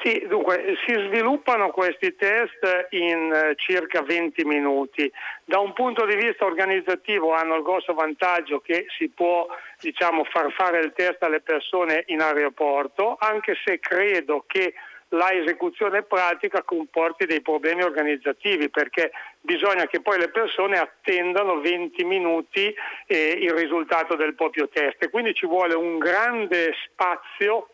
Sì, 0.04 0.23
dunque 0.28 0.76
si 0.84 0.92
sviluppano 0.92 1.70
questi 1.70 2.14
test 2.14 2.88
in 2.90 3.32
eh, 3.32 3.54
circa 3.56 4.02
20 4.02 4.44
minuti. 4.44 5.11
Da 5.46 5.61
un 5.61 5.73
punto 5.73 6.04
di 6.04 6.14
vista 6.14 6.44
organizzativo 6.44 7.32
hanno 7.32 7.56
il 7.56 7.62
grosso 7.62 7.94
vantaggio 7.94 8.61
che 8.61 8.84
si 8.99 9.08
può 9.08 9.46
diciamo, 9.80 10.25
far 10.25 10.52
fare 10.52 10.80
il 10.80 10.92
test 10.94 11.23
alle 11.23 11.40
persone 11.40 12.04
in 12.08 12.20
aeroporto, 12.20 13.16
anche 13.18 13.56
se 13.64 13.80
credo 13.80 14.44
che 14.46 14.75
la 15.08 15.32
esecuzione 15.32 16.02
pratica 16.02 16.62
comporti 16.64 17.25
dei 17.25 17.40
problemi 17.40 17.82
organizzativi 17.82 18.68
perché 18.68 19.11
bisogna 19.40 19.87
che 19.87 20.02
poi 20.02 20.18
le 20.18 20.28
persone 20.28 20.76
attendano 20.76 21.61
20 21.61 22.04
minuti 22.04 22.75
eh, 23.06 23.38
il 23.40 23.52
risultato 23.52 24.16
del 24.16 24.34
proprio 24.34 24.68
test 24.68 25.08
quindi 25.11 25.32
ci 25.32 25.46
vuole 25.46 25.75
un 25.75 25.99
grande 25.99 26.75
spazio 26.84 27.68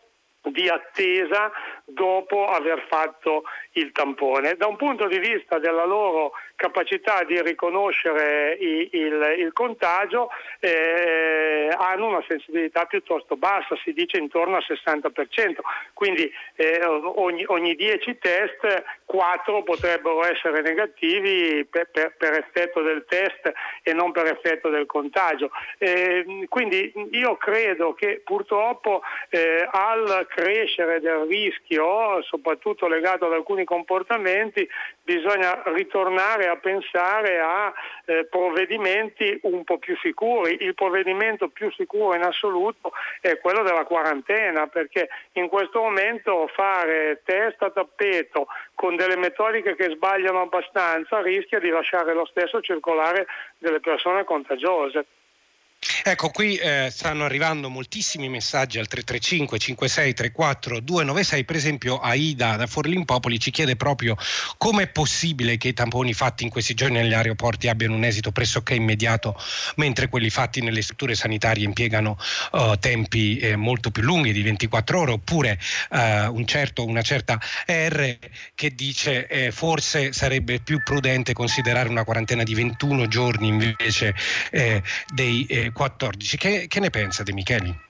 di 0.49 0.67
attesa 0.67 1.51
dopo 1.93 2.47
aver 2.47 2.85
fatto 2.87 3.43
il 3.73 3.91
tampone. 3.91 4.55
Da 4.55 4.67
un 4.67 4.75
punto 4.75 5.07
di 5.07 5.19
vista 5.19 5.59
della 5.59 5.85
loro 5.85 6.33
capacità 6.61 7.23
di 7.23 7.41
riconoscere 7.41 8.55
il, 8.59 8.87
il, 8.91 9.35
il 9.39 9.51
contagio 9.51 10.29
eh, 10.59 11.73
hanno 11.75 12.07
una 12.07 12.23
sensibilità 12.27 12.85
piuttosto 12.85 13.35
bassa, 13.35 13.75
si 13.83 13.93
dice 13.93 14.17
intorno 14.17 14.57
al 14.57 14.63
60%, 14.67 15.55
quindi 15.93 16.31
eh, 16.55 16.85
ogni, 16.85 17.43
ogni, 17.47 17.73
10 17.73 18.17
test 18.19 18.83
4 19.05 19.63
potrebbero 19.63 20.23
essere 20.23 20.61
negativi 20.61 21.65
per, 21.65 21.89
per, 21.91 22.13
per, 22.15 22.33
effetto 22.33 22.81
del 22.81 23.05
test 23.07 23.51
e 23.81 23.93
non 23.93 24.11
per 24.11 24.27
effetto 24.27 24.69
del 24.69 24.85
contagio. 24.85 25.49
Eh, 25.79 26.45
quindi 26.47 26.93
io 27.11 27.37
credo 27.37 27.93
che 27.93 28.21
purtroppo 28.23 29.01
eh, 29.29 29.67
al 29.69 30.27
crescere 30.29 30.99
del 30.99 31.25
rischio, 31.27 31.80
soprattutto 32.23 32.87
legato 32.87 33.25
ad 33.25 33.33
alcuni 33.33 33.63
comportamenti, 33.63 34.67
bisogna 35.03 35.61
ritornare 35.65 36.47
a 36.47 36.57
pensare 36.57 37.39
a 37.39 37.73
eh, 38.05 38.25
provvedimenti 38.25 39.39
un 39.43 39.63
po' 39.63 39.77
più 39.77 39.97
sicuri. 39.97 40.57
Il 40.61 40.75
provvedimento 40.75 41.49
più 41.49 41.71
sicuro 41.71 42.15
in 42.15 42.23
assoluto 42.23 42.91
è 43.19 43.37
quello 43.39 43.63
della 43.63 43.85
quarantena, 43.85 44.67
perché 44.67 45.09
in 45.33 45.47
questo 45.47 45.81
momento 45.81 46.47
fare 46.53 47.21
test 47.23 47.61
a 47.61 47.71
tappeto 47.71 48.47
con 48.75 48.95
delle 48.95 49.17
metodiche 49.17 49.75
che 49.75 49.89
sbagliano 49.89 50.41
abbastanza 50.41 51.21
rischia 51.21 51.59
di 51.59 51.69
lasciare 51.69 52.13
lo 52.13 52.25
stesso 52.25 52.61
circolare 52.61 53.27
delle 53.57 53.79
persone 53.79 54.23
contagiose. 54.23 55.05
Ecco, 56.03 56.29
qui 56.29 56.55
eh, 56.55 56.89
stanno 56.89 57.25
arrivando 57.25 57.69
moltissimi 57.69 58.27
messaggi 58.27 58.79
al 58.79 58.87
335 58.87 59.59
56 59.59 60.13
34 60.15 60.79
296, 60.79 61.45
per 61.45 61.55
esempio 61.55 61.99
Aida 61.99 62.55
da 62.55 62.65
Forlimpopoli 62.65 63.39
ci 63.39 63.51
chiede 63.51 63.75
proprio 63.75 64.17
come 64.57 64.83
è 64.83 64.87
possibile 64.87 65.57
che 65.57 65.67
i 65.67 65.73
tamponi 65.73 66.13
fatti 66.13 66.43
in 66.43 66.49
questi 66.49 66.73
giorni 66.73 66.97
negli 66.97 67.13
aeroporti 67.13 67.67
abbiano 67.67 67.93
un 67.93 68.03
esito 68.03 68.31
pressoché 68.31 68.73
immediato, 68.73 69.39
mentre 69.75 70.09
quelli 70.09 70.31
fatti 70.31 70.61
nelle 70.61 70.81
strutture 70.81 71.13
sanitarie 71.13 71.65
impiegano 71.65 72.17
eh, 72.53 72.77
tempi 72.79 73.37
eh, 73.37 73.55
molto 73.55 73.91
più 73.91 74.01
lunghi 74.01 74.33
di 74.33 74.41
24 74.41 74.99
ore, 74.99 75.11
oppure 75.11 75.59
eh, 75.91 76.25
un 76.25 76.47
certo, 76.47 76.83
una 76.83 77.03
certa 77.03 77.39
R 77.67 78.17
che 78.55 78.73
dice 78.73 79.27
eh, 79.27 79.51
forse 79.51 80.13
sarebbe 80.13 80.61
più 80.61 80.81
prudente 80.83 81.33
considerare 81.33 81.89
una 81.89 82.03
quarantena 82.03 82.41
di 82.41 82.55
21 82.55 83.07
giorni 83.07 83.49
invece 83.49 84.15
eh, 84.49 84.81
dei 85.13 85.45
eh, 85.45 85.71
4 85.71 85.89
2014. 85.97 86.37
Che, 86.37 86.65
che 86.67 86.79
ne 86.79 86.89
pensa 86.89 87.23
De 87.23 87.33
Micheli? 87.33 87.89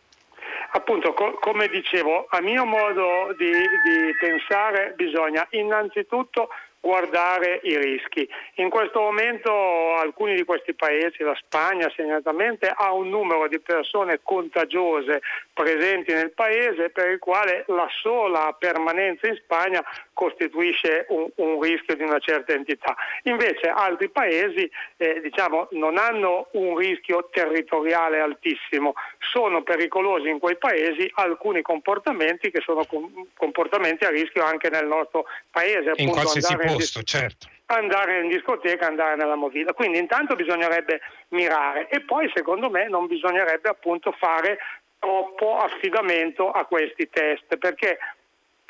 Appunto, 0.73 1.13
co- 1.13 1.37
come 1.39 1.67
dicevo, 1.67 2.27
a 2.29 2.41
mio 2.41 2.65
modo 2.65 3.35
di, 3.37 3.51
di 3.51 4.15
pensare 4.17 4.93
bisogna 4.95 5.45
innanzitutto 5.51 6.49
guardare 6.81 7.59
i 7.63 7.77
rischi. 7.77 8.27
In 8.55 8.69
questo 8.69 8.99
momento 8.99 9.95
alcuni 9.95 10.35
di 10.35 10.43
questi 10.43 10.73
paesi, 10.73 11.23
la 11.23 11.37
Spagna 11.39 11.89
segnatamente, 11.95 12.73
ha 12.75 12.91
un 12.91 13.07
numero 13.09 13.47
di 13.47 13.59
persone 13.59 14.19
contagiose 14.23 15.21
presenti 15.53 16.11
nel 16.11 16.31
paese 16.31 16.89
per 16.89 17.11
il 17.11 17.19
quale 17.19 17.63
la 17.67 17.87
sola 18.01 18.55
permanenza 18.57 19.27
in 19.27 19.35
Spagna 19.35 19.83
costituisce 20.13 21.05
un, 21.09 21.29
un 21.35 21.61
rischio 21.61 21.95
di 21.95 22.03
una 22.03 22.19
certa 22.19 22.53
entità. 22.53 22.95
Invece 23.23 23.67
altri 23.67 24.09
paesi 24.09 24.69
eh, 24.97 25.21
diciamo, 25.21 25.67
non 25.71 25.97
hanno 25.97 26.47
un 26.51 26.75
rischio 26.77 27.29
territoriale 27.31 28.19
altissimo, 28.19 28.93
sono 29.19 29.61
pericolosi 29.61 30.29
in 30.29 30.39
quei 30.39 30.57
paesi 30.57 31.09
alcuni 31.15 31.61
comportamenti 31.61 32.49
che 32.49 32.61
sono 32.61 32.85
com- 32.85 33.27
comportamenti 33.35 34.03
a 34.05 34.09
rischio 34.09 34.43
anche 34.43 34.69
nel 34.69 34.87
nostro 34.87 35.25
paese. 35.51 35.93
In 35.97 36.09
qualsiasi 36.09 36.55
posto, 36.73 37.03
certo 37.03 37.47
andare 37.71 38.19
in 38.21 38.27
discoteca, 38.27 38.87
andare 38.87 39.15
nella 39.15 39.35
movida. 39.35 39.73
Quindi 39.73 39.97
intanto 39.97 40.35
bisognerebbe 40.35 40.99
mirare 41.29 41.87
e 41.87 42.01
poi 42.01 42.29
secondo 42.33 42.69
me 42.69 42.89
non 42.89 43.07
bisognerebbe 43.07 43.69
appunto 43.69 44.11
fare 44.11 44.57
troppo 44.99 45.57
affidamento 45.57 46.51
a 46.51 46.65
questi 46.65 47.09
test 47.09 47.57
perché 47.57 47.97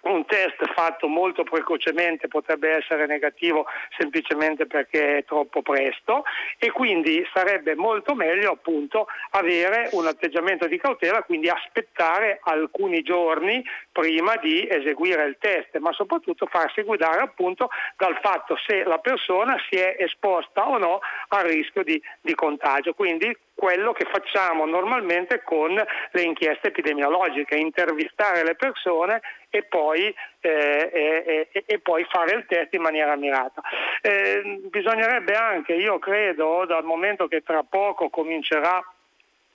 un 0.04 0.26
test 0.26 0.66
fatto 0.74 1.08
molto 1.08 1.44
precocemente 1.44 2.28
potrebbe 2.28 2.72
essere 2.72 3.06
negativo 3.06 3.66
semplicemente 3.98 4.66
perché 4.66 5.18
è 5.18 5.26
troppo 5.26 5.62
presto 5.62 6.24
e 6.58 6.72
quindi 6.72 7.26
sarebbe 7.34 7.76
molto 7.76 8.16
meglio 8.16 8.52
appunto 8.52 9.08
avere 9.32 9.90
un 9.92 10.08
atteggiamento 10.08 10.68
di 10.68 10.78
cautela, 10.78 11.24
quindi 11.24 11.50
aspettare 11.50 12.40
alcuni 12.44 13.02
giorni 13.02 13.64
prima 13.92 14.36
di 14.38 14.68
eseguire 14.70 15.26
il 15.26 15.38
test, 15.40 15.78
ma 15.78 15.92
soprattutto 15.92 16.48
farsi 16.48 16.82
guidare 16.82 17.22
appunto 17.22 17.70
dal 17.98 18.18
fatto 18.22 18.58
se 18.66 18.84
la 18.84 19.00
persona 19.00 19.56
si 19.70 19.78
è 19.78 19.98
esposta 20.00 20.68
o 20.68 20.78
no 20.78 21.00
al 21.30 21.46
rischio 21.46 21.84
di, 21.84 22.02
di 22.22 22.34
contagio. 22.34 22.94
Quindi 22.94 23.36
quello 23.62 23.92
che 23.92 24.08
facciamo 24.12 24.66
normalmente 24.66 25.44
con 25.44 25.76
le 25.76 26.22
inchieste 26.24 26.70
epidemiologiche, 26.70 27.56
intervistare 27.56 28.44
le 28.44 28.56
persone 28.56 29.22
e 29.52 29.64
poi, 29.64 30.14
eh, 30.40 31.48
e, 31.52 31.64
e 31.66 31.80
poi 31.80 32.06
fare 32.10 32.36
il 32.36 32.46
test 32.48 32.74
in 32.74 32.82
maniera 32.82 33.16
mirata. 33.16 33.62
Eh, 34.02 34.62
bisognerebbe 34.70 35.34
anche, 35.34 35.74
io 35.74 36.00
credo, 36.00 36.66
dal 36.66 36.84
momento 36.84 37.28
che 37.28 37.44
tra 37.44 37.62
poco 37.62 38.10
comincerà 38.10 38.82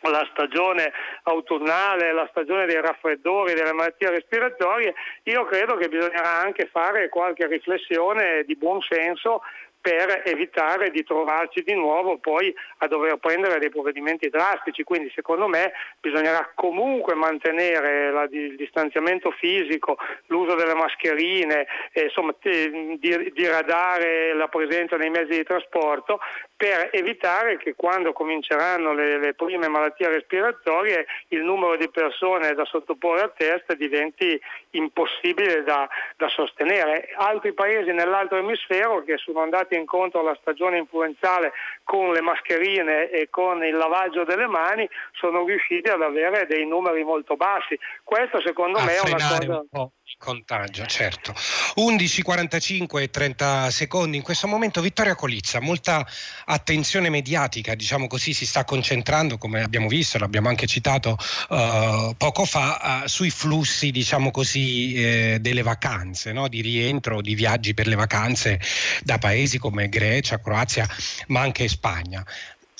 la 0.02 0.28
stagione 0.30 0.92
autunnale, 1.24 2.12
la 2.12 2.26
stagione 2.30 2.66
dei 2.66 2.80
raffreddori, 2.80 3.54
delle 3.54 3.72
malattie 3.72 4.10
respiratorie, 4.10 4.94
io 5.24 5.44
credo 5.46 5.76
che 5.76 5.88
bisognerà 5.88 6.36
anche 6.36 6.66
fare 6.66 7.08
qualche 7.08 7.46
riflessione 7.46 8.44
di 8.44 8.54
buon 8.56 8.80
senso 8.82 9.40
per 9.86 10.22
evitare 10.24 10.90
di 10.90 11.04
trovarci 11.04 11.62
di 11.62 11.72
nuovo 11.72 12.18
poi 12.18 12.52
a 12.78 12.88
dover 12.88 13.18
prendere 13.18 13.60
dei 13.60 13.70
provvedimenti 13.70 14.28
drastici. 14.28 14.82
Quindi 14.82 15.12
secondo 15.14 15.46
me 15.46 15.70
bisognerà 16.00 16.50
comunque 16.56 17.14
mantenere 17.14 18.10
la, 18.10 18.26
il 18.28 18.56
distanziamento 18.56 19.30
fisico, 19.30 19.96
l'uso 20.26 20.56
delle 20.56 20.74
mascherine, 20.74 21.68
eh, 21.92 22.02
insomma 22.02 22.34
diradare 22.40 24.34
la 24.34 24.48
presenza 24.48 24.96
nei 24.96 25.10
mezzi 25.10 25.36
di 25.36 25.44
trasporto, 25.44 26.18
per 26.56 26.88
evitare 26.92 27.58
che 27.58 27.74
quando 27.74 28.12
cominceranno 28.12 28.94
le, 28.94 29.18
le, 29.18 29.34
prime 29.34 29.68
malattie 29.68 30.08
respiratorie 30.08 31.06
il 31.28 31.42
numero 31.42 31.76
di 31.76 31.88
persone 31.90 32.54
da 32.54 32.64
sottoporre 32.64 33.22
a 33.22 33.28
test 33.28 33.74
diventi 33.74 34.40
impossibile 34.70 35.62
da, 35.64 35.86
da 36.16 36.28
sostenere. 36.28 37.08
Altri 37.16 37.52
paesi 37.52 37.92
nell'altro 37.92 38.38
emisfero 38.38 39.04
che 39.04 39.18
sono 39.18 39.40
andati 39.40 39.74
incontro 39.74 40.20
alla 40.20 40.36
stagione 40.40 40.78
influenzale 40.78 41.52
con 41.84 42.12
le 42.12 42.22
mascherine 42.22 43.10
e 43.10 43.28
con 43.28 43.62
il 43.62 43.76
lavaggio 43.76 44.24
delle 44.24 44.46
mani 44.46 44.88
sono 45.12 45.44
riusciti 45.44 45.90
ad 45.90 46.00
avere 46.00 46.46
dei 46.46 46.66
numeri 46.66 47.04
molto 47.04 47.36
bassi. 47.36 47.78
Questo 48.02 48.40
secondo 48.40 48.78
a 48.78 48.84
me 48.84 48.94
è 48.94 49.00
una 49.00 49.12
cosa... 49.12 49.64
Un 49.70 49.88
contagio, 50.18 50.86
certo. 50.86 51.32
11.45 51.32 53.00
e 53.00 53.10
30 53.10 53.70
secondi 53.70 54.16
in 54.16 54.22
questo 54.22 54.46
momento 54.46 54.80
Vittoria 54.80 55.14
Colizza, 55.14 55.60
molta 55.60 56.06
attenzione 56.44 57.10
mediatica, 57.10 57.74
diciamo 57.74 58.06
così, 58.06 58.32
si 58.32 58.46
sta 58.46 58.64
concentrando, 58.64 59.36
come 59.36 59.62
abbiamo 59.62 59.88
visto, 59.88 60.18
l'abbiamo 60.18 60.48
anche 60.48 60.66
citato 60.66 61.18
uh, 61.48 62.14
poco 62.16 62.44
fa, 62.44 63.02
uh, 63.02 63.08
sui 63.08 63.30
flussi, 63.30 63.90
diciamo 63.90 64.30
così, 64.30 64.94
eh, 64.94 65.38
delle 65.40 65.62
vacanze, 65.62 66.32
no? 66.32 66.48
di 66.48 66.60
rientro, 66.60 67.20
di 67.20 67.34
viaggi 67.34 67.74
per 67.74 67.86
le 67.88 67.96
vacanze 67.96 68.60
da 69.02 69.18
paesi 69.18 69.58
come 69.58 69.88
Grecia, 69.88 70.40
Croazia, 70.40 70.88
ma 71.28 71.40
anche 71.40 71.66
Spagna. 71.68 72.24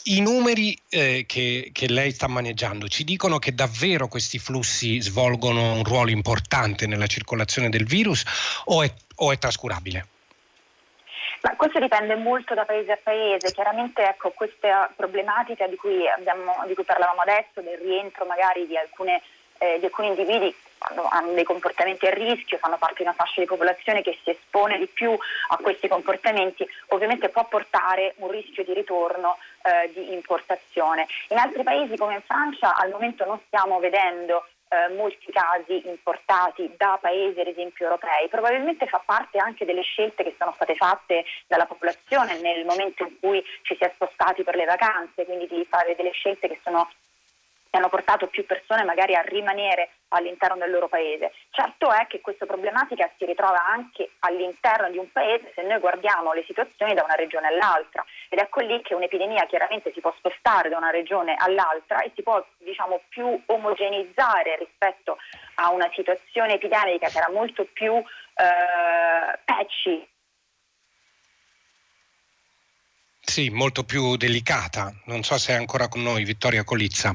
I 0.09 0.21
numeri 0.21 0.79
eh, 0.89 1.25
che, 1.27 1.71
che, 1.73 1.89
lei 1.89 2.13
sta 2.13 2.29
maneggiando 2.29 2.87
ci 2.87 3.03
dicono 3.03 3.39
che 3.39 3.55
davvero 3.55 4.07
questi 4.07 4.39
flussi 4.39 5.01
svolgono 5.01 5.73
un 5.73 5.83
ruolo 5.83 6.11
importante 6.11 6.87
nella 6.87 7.09
circolazione 7.09 7.71
del 7.71 7.87
virus 7.87 8.23
o 8.67 8.85
è, 8.85 8.93
o 9.17 9.33
è 9.33 9.39
trascurabile? 9.39 10.07
Ma 11.43 11.57
questo 11.57 11.81
dipende 11.81 12.15
molto 12.15 12.55
da 12.55 12.65
paese 12.65 12.93
a 12.93 12.99
paese, 13.03 13.53
chiaramente 13.53 14.03
ecco, 14.03 14.31
questa 14.31 14.93
problematica 14.95 15.67
di 15.67 15.75
cui, 15.75 16.09
abbiamo, 16.09 16.55
di 16.69 16.75
cui 16.75 16.85
parlavamo 16.85 17.23
adesso, 17.23 17.61
del 17.61 17.79
rientro 17.79 18.27
magari 18.27 18.65
di, 18.69 18.77
alcune, 18.77 19.21
eh, 19.59 19.79
di 19.81 19.87
alcuni 19.87 20.09
individui 20.09 20.55
hanno 20.79 21.33
dei 21.33 21.45
comportamenti 21.45 22.07
a 22.07 22.11
rischio, 22.11 22.59
fanno 22.59 22.79
parte 22.79 22.97
di 22.99 23.03
una 23.03 23.13
fascia 23.13 23.41
di 23.41 23.47
popolazione 23.47 24.03
che 24.03 24.19
si 24.23 24.31
espone 24.31 24.79
di 24.79 24.87
più 24.87 25.11
a 25.13 25.57
questi 25.57 25.89
comportamenti, 25.89 26.67
ovviamente 26.89 27.29
può 27.29 27.45
portare 27.47 28.15
un 28.19 28.31
rischio 28.31 28.65
di 28.65 28.75
ritorno 28.75 29.39
eh, 29.63 29.91
di 29.93 30.13
importazione. 30.13 31.07
In 31.29 31.39
altri 31.39 31.63
paesi 31.63 31.97
come 31.97 32.15
in 32.15 32.23
Francia 32.23 32.77
al 32.77 32.91
momento 32.91 33.25
non 33.25 33.41
stiamo 33.47 33.79
vedendo 33.79 34.45
eh, 34.69 34.95
molti 34.95 35.31
casi 35.31 35.87
importati 35.87 36.75
da 36.77 36.99
paesi 37.01 37.41
ad 37.41 37.47
esempio 37.47 37.85
europei, 37.85 38.29
probabilmente 38.29 38.87
fa 38.87 39.01
parte 39.05 39.39
anche 39.39 39.65
delle 39.65 39.83
scelte 39.83 40.25
che 40.25 40.35
sono 40.39 40.53
state 40.55 40.75
fatte 40.75 41.25
dalla 41.47 41.67
popolazione 41.67 42.39
nel 42.41 42.65
momento 42.65 43.05
in 43.05 43.19
cui 43.21 43.45
ci 43.63 43.77
si 43.77 43.85
è 43.85 43.91
spostati 43.95 44.43
per 44.43 44.57
le 44.57 44.65
vacanze, 44.65 45.25
quindi 45.25 45.47
di 45.47 45.65
fare 45.69 45.95
delle 45.95 46.11
scelte 46.11 46.49
che 46.49 46.61
sono 46.63 46.89
hanno 47.77 47.89
portato 47.89 48.27
più 48.27 48.45
persone 48.47 48.85
magari 48.85 49.15
a 49.15 49.21
rimanere 49.21 49.91
all'interno 50.09 50.57
del 50.57 50.71
loro 50.71 50.89
paese. 50.89 51.33
Certo 51.51 51.91
è 51.93 52.07
che 52.07 52.21
questa 52.21 52.47
problematica 52.47 53.11
si 53.19 53.25
ritrova 53.25 53.65
anche 53.65 54.11
all'interno 54.21 54.91
di 54.91 54.99
un 54.99 55.11
paese 55.11 55.53
se 55.55 55.63
noi 55.63 55.79
guardiamo 55.79 56.33
le 56.33 56.45
situazioni 56.47 56.95
da 56.95 57.05
una 57.05 57.15
regione 57.15 57.49
all'altra 57.49 58.05
ed 58.29 58.39
ecco 58.39 58.61
lì 58.61 58.81
che 58.83 58.95
un'epidemia 58.95 59.47
chiaramente 59.47 59.93
si 59.93 60.01
può 60.01 60.13
spostare 60.17 60.69
da 60.69 60.77
una 60.77 60.91
regione 60.91 61.35
all'altra 61.39 62.01
e 62.03 62.13
si 62.15 62.23
può 62.23 62.45
diciamo 62.59 63.03
più 63.09 63.43
omogeneizzare 63.47 64.57
rispetto 64.57 65.19
a 65.57 65.71
una 65.71 65.91
situazione 65.95 66.55
epidemica 66.55 67.09
che 67.09 67.19
era 67.19 67.31
molto 67.31 67.67
più 67.73 67.95
eh, 67.95 69.39
patchy 69.45 70.07
sì, 73.29 73.51
molto 73.51 73.85
più 73.85 74.17
delicata. 74.17 74.95
Non 75.07 75.23
so 75.23 75.37
se 75.37 75.53
è 75.53 75.57
ancora 75.57 75.89
con 75.89 76.01
noi 76.01 76.25
Vittoria 76.25 76.63
Colizza. 76.65 77.15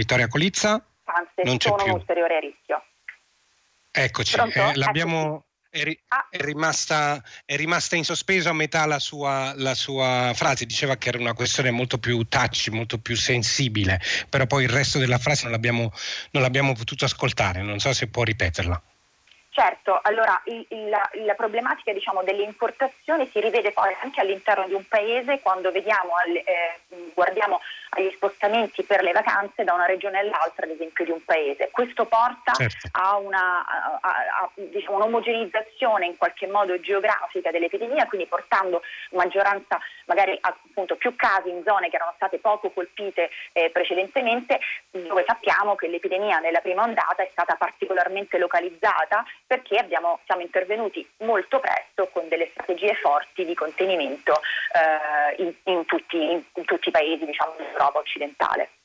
Vittoria 0.00 0.28
Colizza? 0.28 0.82
Anzi, 1.04 1.42
non 1.42 1.58
c'è 1.58 1.74
più. 1.74 1.84
un 1.84 1.90
ulteriore 1.90 2.40
rischio. 2.40 2.82
Eccoci, 3.90 4.36
eh, 4.36 4.74
l'abbiamo... 4.74 5.44
È, 5.68 5.84
ri- 5.84 6.00
ah. 6.08 6.26
è, 6.28 6.38
rimasta, 6.38 7.22
è, 7.44 7.54
rimasta, 7.54 7.94
in 7.94 8.02
sospeso 8.02 8.48
a 8.48 8.52
metà 8.52 8.86
la 8.86 8.98
sua, 8.98 9.52
la 9.54 9.74
sua, 9.74 10.32
frase, 10.34 10.66
diceva 10.66 10.96
che 10.96 11.10
era 11.10 11.18
una 11.18 11.34
questione 11.34 11.70
molto 11.70 11.98
più 11.98 12.26
touch, 12.26 12.70
molto 12.72 12.98
più 12.98 13.14
sensibile, 13.14 14.00
però 14.28 14.46
poi 14.46 14.64
il 14.64 14.70
resto 14.70 14.98
della 14.98 15.18
frase 15.18 15.44
non 15.44 15.52
l'abbiamo, 15.52 15.92
non 16.32 16.42
l'abbiamo 16.42 16.72
potuto 16.72 17.04
ascoltare, 17.04 17.62
non 17.62 17.78
so 17.78 17.92
se 17.92 18.08
può 18.08 18.24
ripeterla. 18.24 18.82
Certo, 19.50 20.00
allora 20.02 20.40
il, 20.46 20.66
la, 20.88 21.08
la, 21.24 21.34
problematica 21.34 21.92
diciamo, 21.92 22.24
delle 22.24 22.42
importazioni 22.42 23.28
si 23.32 23.40
rivede 23.40 23.70
poi 23.70 23.94
anche 24.02 24.20
all'interno 24.20 24.66
di 24.66 24.74
un 24.74 24.86
paese 24.88 25.38
quando 25.40 25.70
vediamo, 25.70 26.12
eh, 26.24 27.12
guardiamo 27.14 27.60
agli 27.90 28.12
spostamenti 28.14 28.82
per 28.82 29.02
le 29.02 29.12
vacanze 29.12 29.64
da 29.64 29.74
una 29.74 29.86
regione 29.86 30.18
all'altra, 30.18 30.64
ad 30.64 30.70
esempio 30.70 31.04
di 31.04 31.10
un 31.10 31.24
paese. 31.24 31.70
Questo 31.70 32.04
porta 32.06 32.52
certo. 32.54 32.88
a, 32.92 33.16
una, 33.16 33.64
a, 34.00 34.00
a 34.00 34.50
diciamo, 34.54 34.96
un'omogenizzazione 34.96 36.06
in 36.06 36.16
qualche 36.16 36.46
modo 36.46 36.78
geografica 36.80 37.50
dell'epidemia, 37.50 38.06
quindi 38.06 38.26
portando 38.26 38.82
maggioranza, 39.10 39.78
magari 40.06 40.36
appunto 40.40 40.96
più 40.96 41.14
casi 41.16 41.50
in 41.50 41.62
zone 41.64 41.88
che 41.88 41.96
erano 41.96 42.12
state 42.16 42.38
poco 42.38 42.70
colpite 42.70 43.30
eh, 43.52 43.70
precedentemente, 43.70 44.60
dove 44.90 45.24
sappiamo 45.26 45.74
che 45.74 45.88
l'epidemia 45.88 46.38
nella 46.38 46.60
prima 46.60 46.82
ondata 46.82 47.22
è 47.22 47.28
stata 47.30 47.54
particolarmente 47.56 48.38
localizzata 48.38 49.24
perché 49.46 49.76
abbiamo, 49.78 50.20
siamo 50.26 50.42
intervenuti 50.42 51.06
molto 51.18 51.60
presto 51.60 52.08
con 52.12 52.28
delle 52.28 52.50
strategie 52.52 52.94
forti 52.94 53.44
di 53.44 53.54
contenimento 53.54 54.40
eh, 54.72 55.42
in, 55.42 55.52
in, 55.64 55.84
tutti, 55.86 56.16
in, 56.16 56.42
in, 56.54 56.64
tutti, 56.64 56.88
i 56.88 56.92
paesi 56.92 57.24
diciamo, 57.24 57.54
dell'Europa 57.80 57.98
occidentale. 58.00 58.79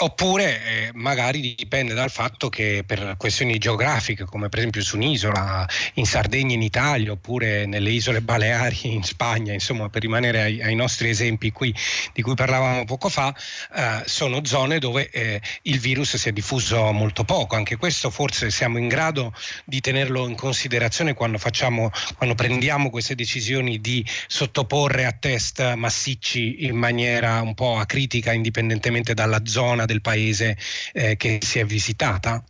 Oppure 0.00 0.62
eh, 0.64 0.90
magari 0.94 1.56
dipende 1.56 1.92
dal 1.92 2.12
fatto 2.12 2.48
che 2.48 2.84
per 2.86 3.16
questioni 3.16 3.58
geografiche, 3.58 4.26
come 4.26 4.48
per 4.48 4.60
esempio 4.60 4.80
su 4.80 4.94
un'isola 4.94 5.68
in 5.94 6.06
Sardegna 6.06 6.54
in 6.54 6.62
Italia 6.62 7.10
oppure 7.10 7.66
nelle 7.66 7.90
isole 7.90 8.20
Baleari 8.20 8.94
in 8.94 9.02
Spagna, 9.02 9.52
insomma 9.52 9.88
per 9.88 10.02
rimanere 10.02 10.42
ai, 10.42 10.62
ai 10.62 10.76
nostri 10.76 11.08
esempi 11.08 11.50
qui 11.50 11.74
di 12.12 12.22
cui 12.22 12.34
parlavamo 12.34 12.84
poco 12.84 13.08
fa, 13.08 13.34
eh, 13.74 14.02
sono 14.06 14.44
zone 14.44 14.78
dove 14.78 15.10
eh, 15.10 15.40
il 15.62 15.80
virus 15.80 16.14
si 16.14 16.28
è 16.28 16.32
diffuso 16.32 16.92
molto 16.92 17.24
poco. 17.24 17.56
Anche 17.56 17.74
questo 17.74 18.08
forse 18.10 18.52
siamo 18.52 18.78
in 18.78 18.86
grado 18.86 19.34
di 19.64 19.80
tenerlo 19.80 20.28
in 20.28 20.36
considerazione 20.36 21.14
quando, 21.14 21.38
facciamo, 21.38 21.90
quando 22.16 22.36
prendiamo 22.36 22.90
queste 22.90 23.16
decisioni 23.16 23.80
di 23.80 24.06
sottoporre 24.28 25.06
a 25.06 25.12
test 25.12 25.74
massicci 25.74 26.66
in 26.66 26.76
maniera 26.76 27.40
un 27.40 27.54
po' 27.54 27.78
acritica 27.78 28.32
indipendentemente 28.32 29.12
dalla 29.12 29.44
zona 29.44 29.86
del 29.88 30.02
paese 30.02 30.56
eh, 30.92 31.16
che 31.16 31.38
si 31.40 31.58
è 31.58 31.64
visitata? 31.64 32.44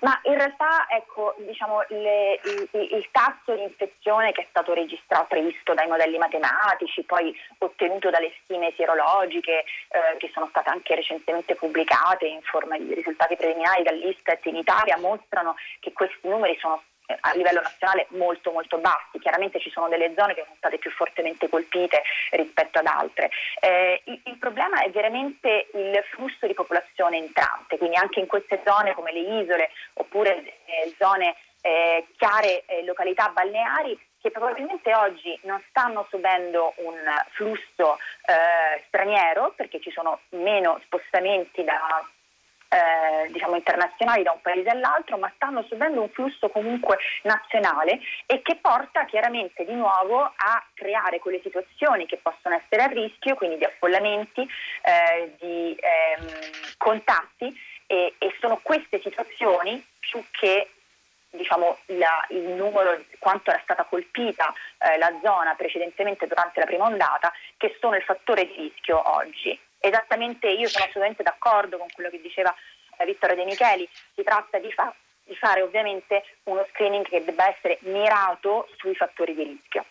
Ma 0.00 0.18
in 0.24 0.34
realtà 0.34 0.86
ecco, 0.90 1.34
diciamo, 1.38 1.84
le, 1.88 2.40
il, 2.44 2.68
il, 2.92 3.08
tasso 3.10 3.54
di 3.54 3.62
infezione 3.62 4.32
che 4.32 4.42
è 4.42 4.46
stato 4.50 4.74
registrato, 4.74 5.26
previsto 5.28 5.72
dai 5.72 5.88
modelli 5.88 6.18
matematici, 6.18 7.02
poi 7.04 7.34
ottenuto 7.58 8.10
dalle 8.10 8.32
stime 8.42 8.72
sierologiche 8.76 9.64
eh, 9.88 10.16
che 10.18 10.30
sono 10.34 10.46
state 10.48 10.68
anche 10.68 10.94
recentemente 10.94 11.54
pubblicate 11.54 12.26
in 12.26 12.42
forma 12.42 12.76
di 12.76 12.92
risultati 12.92 13.36
preliminari 13.36 13.82
dall'Istat 13.82 14.44
in 14.46 14.56
Italia, 14.56 14.98
mostrano 14.98 15.54
che 15.80 15.92
questi 15.92 16.28
numeri 16.28 16.58
sono 16.60 16.82
a 17.20 17.32
livello 17.34 17.60
nazionale 17.60 18.06
molto 18.10 18.50
molto 18.50 18.78
bassi, 18.78 19.18
chiaramente 19.18 19.60
ci 19.60 19.70
sono 19.70 19.88
delle 19.88 20.12
zone 20.16 20.34
che 20.34 20.42
sono 20.44 20.56
state 20.56 20.78
più 20.78 20.90
fortemente 20.90 21.48
colpite 21.48 22.02
rispetto 22.30 22.78
ad 22.78 22.86
altre. 22.86 23.30
Eh, 23.60 24.02
il, 24.04 24.20
il, 24.24 24.36
problema 24.38 24.82
è 24.82 24.90
veramente 24.90 25.68
il 25.74 26.02
flusso 26.10 26.46
di 26.46 26.54
popolazione 26.54 27.16
entrante, 27.16 27.78
quindi 27.78 27.96
anche 27.96 28.20
in 28.20 28.26
queste 28.26 28.60
zone 28.64 28.94
come 28.94 29.12
le 29.12 29.40
isole 29.40 29.70
oppure 29.94 30.36
eh, 30.66 30.94
zone 30.98 31.36
eh, 31.60 32.06
chiare 32.16 32.64
eh, 32.66 32.84
località 32.84 33.28
balneari 33.30 33.98
che 34.20 34.30
probabilmente 34.30 34.92
oggi 34.94 35.38
non 35.42 35.62
stanno 35.68 36.06
subendo 36.10 36.74
un 36.78 36.96
flusso 37.30 37.98
eh, 38.24 38.82
straniero 38.88 39.52
perché 39.54 39.80
ci 39.80 39.90
sono 39.90 40.20
meno 40.30 40.80
spostamenti 40.84 41.62
da 41.62 42.04
eh, 42.68 43.30
diciamo 43.30 43.56
internazionali 43.56 44.22
da 44.22 44.32
un 44.32 44.40
paese 44.40 44.68
all'altro, 44.68 45.18
ma 45.18 45.30
stanno 45.34 45.62
subendo 45.68 46.00
un 46.00 46.08
flusso 46.10 46.48
comunque 46.48 46.98
nazionale 47.22 48.00
e 48.26 48.42
che 48.42 48.56
porta 48.56 49.04
chiaramente 49.04 49.64
di 49.64 49.74
nuovo 49.74 50.22
a 50.22 50.64
creare 50.74 51.18
quelle 51.18 51.40
situazioni 51.42 52.06
che 52.06 52.18
possono 52.18 52.56
essere 52.56 52.82
a 52.82 52.86
rischio, 52.86 53.34
quindi 53.34 53.58
di 53.58 53.64
affollamenti, 53.64 54.40
eh, 54.40 55.34
di 55.38 55.76
ehm, 55.78 56.26
contatti 56.78 57.54
e, 57.86 58.14
e, 58.18 58.34
sono 58.40 58.58
queste 58.62 59.00
situazioni 59.00 59.84
più 60.00 60.22
che 60.32 60.70
diciamo, 61.30 61.78
la, 61.86 62.24
il 62.30 62.48
numero, 62.54 63.00
quanto 63.18 63.50
era 63.50 63.60
stata 63.62 63.84
colpita 63.84 64.52
eh, 64.78 64.98
la 64.98 65.12
zona 65.22 65.54
precedentemente 65.54 66.26
durante 66.26 66.60
la 66.60 66.66
prima 66.66 66.86
ondata, 66.86 67.32
che 67.56 67.76
sono 67.80 67.94
il 67.96 68.02
fattore 68.02 68.46
di 68.46 68.54
rischio 68.56 69.00
oggi 69.16 69.58
esattamente 69.88 70.48
io 70.48 70.68
sono 70.68 70.84
assolutamente 70.84 71.22
d'accordo 71.22 71.78
con 71.78 71.88
quello 71.92 72.10
che 72.10 72.20
diceva 72.20 72.54
eh, 72.98 73.04
Vittorio 73.04 73.36
De 73.36 73.44
Micheli, 73.44 73.88
si 74.14 74.22
tratta 74.22 74.58
di, 74.58 74.72
fa- 74.72 74.94
di 75.24 75.34
fare 75.36 75.62
ovviamente 75.62 76.24
uno 76.44 76.66
screening 76.70 77.06
che 77.06 77.24
debba 77.24 77.48
essere 77.48 77.78
mirato 77.82 78.68
sui 78.76 78.94
fattori 78.94 79.34
di 79.34 79.44
rischio. 79.44 79.84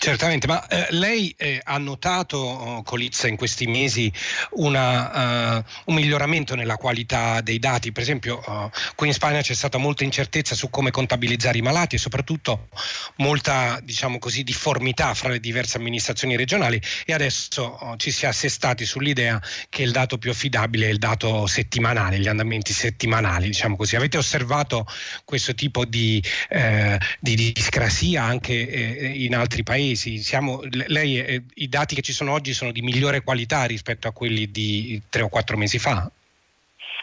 Certamente, 0.00 0.46
ma 0.46 0.64
eh, 0.68 0.86
lei 0.90 1.34
eh, 1.36 1.60
ha 1.60 1.76
notato, 1.76 2.36
oh, 2.36 2.82
Colizza, 2.84 3.26
in 3.26 3.34
questi 3.34 3.66
mesi 3.66 4.10
una, 4.52 5.56
uh, 5.56 5.64
un 5.86 5.94
miglioramento 5.96 6.54
nella 6.54 6.76
qualità 6.76 7.40
dei 7.40 7.58
dati? 7.58 7.90
Per 7.90 8.02
esempio, 8.04 8.40
uh, 8.46 8.70
qui 8.94 9.08
in 9.08 9.12
Spagna 9.12 9.40
c'è 9.40 9.54
stata 9.54 9.76
molta 9.76 10.04
incertezza 10.04 10.54
su 10.54 10.70
come 10.70 10.92
contabilizzare 10.92 11.58
i 11.58 11.62
malati 11.62 11.96
e 11.96 11.98
soprattutto 11.98 12.68
molta, 13.16 13.80
diciamo 13.82 14.20
così, 14.20 14.44
difformità 14.44 15.14
fra 15.14 15.30
le 15.30 15.40
diverse 15.40 15.78
amministrazioni 15.78 16.36
regionali 16.36 16.80
e 17.04 17.12
adesso 17.12 17.76
uh, 17.80 17.96
ci 17.96 18.12
si 18.12 18.24
è 18.24 18.28
assestati 18.28 18.84
sull'idea 18.84 19.42
che 19.68 19.82
il 19.82 19.90
dato 19.90 20.16
più 20.16 20.30
affidabile 20.30 20.86
è 20.86 20.90
il 20.90 20.98
dato 20.98 21.48
settimanale, 21.48 22.20
gli 22.20 22.28
andamenti 22.28 22.72
settimanali, 22.72 23.46
diciamo 23.46 23.74
così. 23.74 23.96
Avete 23.96 24.16
osservato 24.16 24.86
questo 25.24 25.56
tipo 25.56 25.84
di, 25.84 26.22
eh, 26.50 27.00
di 27.18 27.52
discrasia 27.52 28.22
anche 28.22 28.54
eh, 28.54 29.06
in 29.24 29.34
altri 29.34 29.64
paesi? 29.64 29.86
Paesi. 29.88 30.18
Siamo, 30.18 30.60
lei, 30.86 31.18
eh, 31.18 31.42
I 31.54 31.68
dati 31.68 31.94
che 31.94 32.02
ci 32.02 32.12
sono 32.12 32.32
oggi 32.32 32.52
sono 32.52 32.72
di 32.72 32.82
migliore 32.82 33.22
qualità 33.22 33.64
rispetto 33.64 34.08
a 34.08 34.12
quelli 34.12 34.50
di 34.50 35.00
tre 35.08 35.22
o 35.22 35.28
quattro 35.28 35.56
mesi 35.56 35.78
fa? 35.78 36.10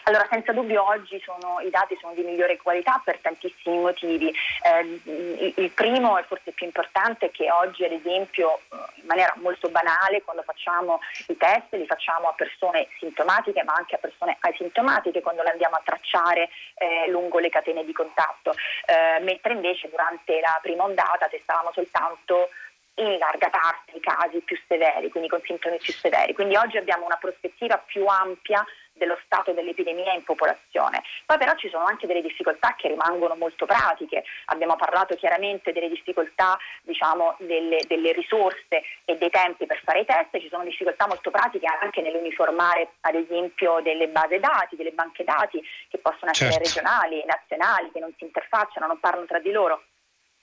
Allora, 0.08 0.24
senza 0.30 0.52
dubbio 0.52 0.86
oggi 0.86 1.20
sono, 1.24 1.58
i 1.58 1.70
dati 1.70 1.96
sono 2.00 2.14
di 2.14 2.22
migliore 2.22 2.58
qualità 2.58 3.02
per 3.04 3.18
tantissimi 3.18 3.78
motivi. 3.78 4.32
Eh, 4.62 5.52
il 5.56 5.70
primo 5.72 6.16
e 6.16 6.22
forse 6.22 6.52
più 6.52 6.64
importante 6.64 7.26
è 7.26 7.30
che 7.32 7.50
oggi, 7.50 7.84
ad 7.84 7.90
esempio, 7.90 8.60
in 8.70 9.06
maniera 9.06 9.34
molto 9.42 9.68
banale, 9.68 10.22
quando 10.22 10.44
facciamo 10.44 11.00
i 11.26 11.36
test 11.36 11.74
li 11.74 11.86
facciamo 11.86 12.28
a 12.28 12.34
persone 12.34 12.86
sintomatiche 13.00 13.64
ma 13.64 13.72
anche 13.72 13.96
a 13.96 13.98
persone 13.98 14.36
asintomatiche 14.38 15.22
quando 15.22 15.42
le 15.42 15.50
andiamo 15.50 15.74
a 15.74 15.82
tracciare 15.84 16.50
eh, 16.78 17.10
lungo 17.10 17.40
le 17.40 17.48
catene 17.48 17.84
di 17.84 17.92
contatto, 17.92 18.54
eh, 18.86 19.18
mentre 19.24 19.54
invece 19.54 19.88
durante 19.90 20.38
la 20.38 20.56
prima 20.62 20.84
ondata 20.84 21.26
testavamo 21.26 21.72
soltanto 21.72 22.50
in 22.96 23.18
larga 23.18 23.50
parte 23.50 23.96
i 23.96 24.00
casi 24.00 24.40
più 24.40 24.58
severi, 24.66 25.10
quindi 25.10 25.28
con 25.28 25.40
sintomi 25.44 25.78
più 25.78 25.92
severi. 25.92 26.32
Quindi 26.32 26.56
oggi 26.56 26.76
abbiamo 26.76 27.04
una 27.04 27.16
prospettiva 27.16 27.78
più 27.78 28.06
ampia 28.06 28.64
dello 28.96 29.18
stato 29.24 29.52
dell'epidemia 29.52 30.12
in 30.12 30.24
popolazione. 30.24 31.02
Poi 31.24 31.38
però 31.38 31.54
ci 31.56 31.68
sono 31.68 31.84
anche 31.84 32.06
delle 32.06 32.22
difficoltà 32.22 32.74
che 32.76 32.88
rimangono 32.88 33.34
molto 33.36 33.66
pratiche. 33.66 34.24
Abbiamo 34.46 34.76
parlato 34.76 35.14
chiaramente 35.14 35.72
delle 35.72 35.88
difficoltà 35.88 36.58
diciamo, 36.82 37.36
delle, 37.40 37.78
delle, 37.86 38.12
risorse 38.12 38.82
e 39.04 39.16
dei 39.16 39.30
tempi 39.30 39.66
per 39.66 39.80
fare 39.84 40.00
i 40.00 40.06
test, 40.06 40.38
ci 40.40 40.48
sono 40.48 40.64
difficoltà 40.64 41.06
molto 41.06 41.30
pratiche 41.30 41.66
anche 41.66 42.00
nell'uniformare 42.00 42.92
ad 43.00 43.14
esempio 43.14 43.80
delle 43.82 44.08
base 44.08 44.40
dati, 44.40 44.76
delle 44.76 44.92
banche 44.92 45.24
dati 45.24 45.62
che 45.88 45.98
possono 45.98 46.30
essere 46.30 46.52
certo. 46.52 46.68
regionali, 46.68 47.22
nazionali, 47.26 47.90
che 47.92 48.00
non 48.00 48.14
si 48.16 48.24
interfacciano, 48.24 48.86
non 48.86 48.98
parlano 49.00 49.26
tra 49.26 49.38
di 49.38 49.50
loro. 49.50 49.82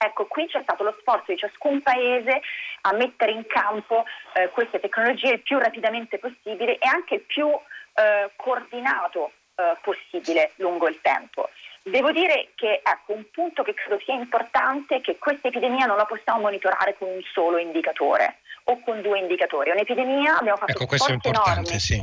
Ecco, 0.04 0.26
qui 0.26 0.46
c'è 0.46 0.60
stato 0.62 0.82
lo 0.82 0.94
sforzo 1.00 1.32
di 1.32 1.38
ciascun 1.38 1.82
paese 1.82 2.40
a 2.82 2.92
mettere 2.92 3.32
in 3.32 3.46
campo 3.46 4.04
eh, 4.34 4.50
queste 4.50 4.80
tecnologie 4.80 5.32
il 5.32 5.40
più 5.40 5.58
rapidamente 5.58 6.18
possibile 6.18 6.78
e 6.78 6.86
anche 6.86 7.14
il 7.14 7.22
più 7.22 7.48
eh, 7.48 8.30
coordinato 8.36 9.32
eh, 9.54 9.76
possibile 9.82 10.52
lungo 10.56 10.88
il 10.88 11.00
tempo. 11.00 11.48
Devo 11.82 12.12
dire 12.12 12.52
che 12.54 12.80
ecco, 12.82 13.12
un 13.12 13.30
punto 13.30 13.62
che 13.62 13.74
credo 13.74 14.00
sia 14.04 14.14
importante 14.14 14.96
è 14.96 15.00
che 15.00 15.18
questa 15.18 15.48
epidemia 15.48 15.86
non 15.86 15.96
la 15.96 16.06
possiamo 16.06 16.40
monitorare 16.40 16.96
con 16.96 17.08
un 17.08 17.20
solo 17.32 17.58
indicatore 17.58 18.38
o 18.64 18.80
con 18.80 19.02
due 19.02 19.18
indicatori. 19.18 19.70
Un'epidemia 19.70 20.38
abbiamo 20.38 20.56
fatto 20.56 20.82
ecco, 20.82 20.96
sforzi 20.96 21.28
enormi. 21.28 21.78
Sì. 21.78 22.02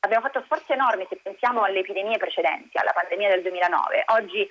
Abbiamo 0.00 0.24
fatto 0.24 0.42
sforzi 0.44 0.72
enormi 0.72 1.06
se 1.08 1.16
pensiamo 1.22 1.62
alle 1.62 1.80
epidemie 1.80 2.16
precedenti, 2.18 2.76
alla 2.78 2.92
pandemia 2.92 3.28
del 3.28 3.42
2009. 3.42 4.04
Oggi 4.08 4.50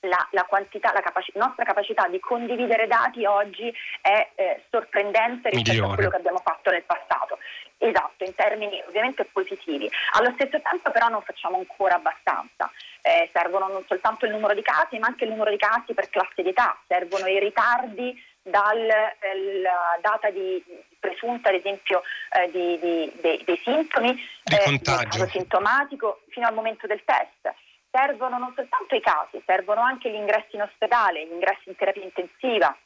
la, 0.00 0.26
la, 0.30 0.44
quantità, 0.44 0.92
la 0.92 1.00
capaci- 1.00 1.32
nostra 1.34 1.64
capacità 1.64 2.08
di 2.08 2.20
condividere 2.20 2.86
dati 2.86 3.24
oggi 3.24 3.72
è 4.00 4.30
eh, 4.34 4.62
sorprendente 4.70 5.50
rispetto 5.50 5.72
Migliore. 5.72 5.92
a 5.92 5.94
quello 5.94 6.10
che 6.10 6.16
abbiamo 6.16 6.40
fatto 6.42 6.70
nel 6.70 6.84
passato. 6.84 7.38
Esatto, 7.78 8.24
in 8.24 8.34
termini 8.34 8.82
ovviamente 8.86 9.24
positivi. 9.24 9.90
Allo 10.12 10.32
stesso 10.34 10.60
tempo 10.60 10.90
però 10.90 11.08
non 11.08 11.22
facciamo 11.22 11.56
ancora 11.56 11.94
abbastanza. 11.94 12.70
Eh, 13.02 13.30
servono 13.32 13.68
non 13.68 13.84
soltanto 13.86 14.26
il 14.26 14.32
numero 14.32 14.54
di 14.54 14.62
casi, 14.62 14.98
ma 14.98 15.06
anche 15.06 15.24
il 15.24 15.30
numero 15.30 15.50
di 15.50 15.56
casi 15.56 15.94
per 15.94 16.10
classe 16.10 16.42
di 16.42 16.50
età, 16.50 16.78
servono 16.86 17.26
i 17.26 17.38
ritardi 17.38 18.22
dalla 18.42 19.12
eh, 19.18 19.62
data 20.02 20.30
di 20.30 20.62
presunta, 20.98 21.48
ad 21.48 21.54
esempio, 21.54 22.02
eh, 22.32 22.50
di, 22.50 22.78
di, 22.78 23.12
dei, 23.20 23.42
dei, 23.44 23.60
sintomi, 23.64 24.12
di 24.44 24.54
eh, 24.54 24.62
contagio. 24.64 25.26
sintomatico, 25.28 26.20
fino 26.28 26.46
al 26.46 26.54
momento 26.54 26.86
del 26.86 27.02
test 27.04 27.54
servono 27.90 28.38
non 28.38 28.52
soltanto 28.54 28.94
i 28.94 29.00
casi, 29.00 29.42
servono 29.44 29.80
anche 29.80 30.10
gli 30.10 30.14
ingressi 30.14 30.56
in 30.56 30.62
ospedale, 30.62 31.26
gli 31.26 31.32
ingressi 31.32 31.68
in 31.68 31.76
terapia 31.76 32.02
intensiva, 32.02 32.76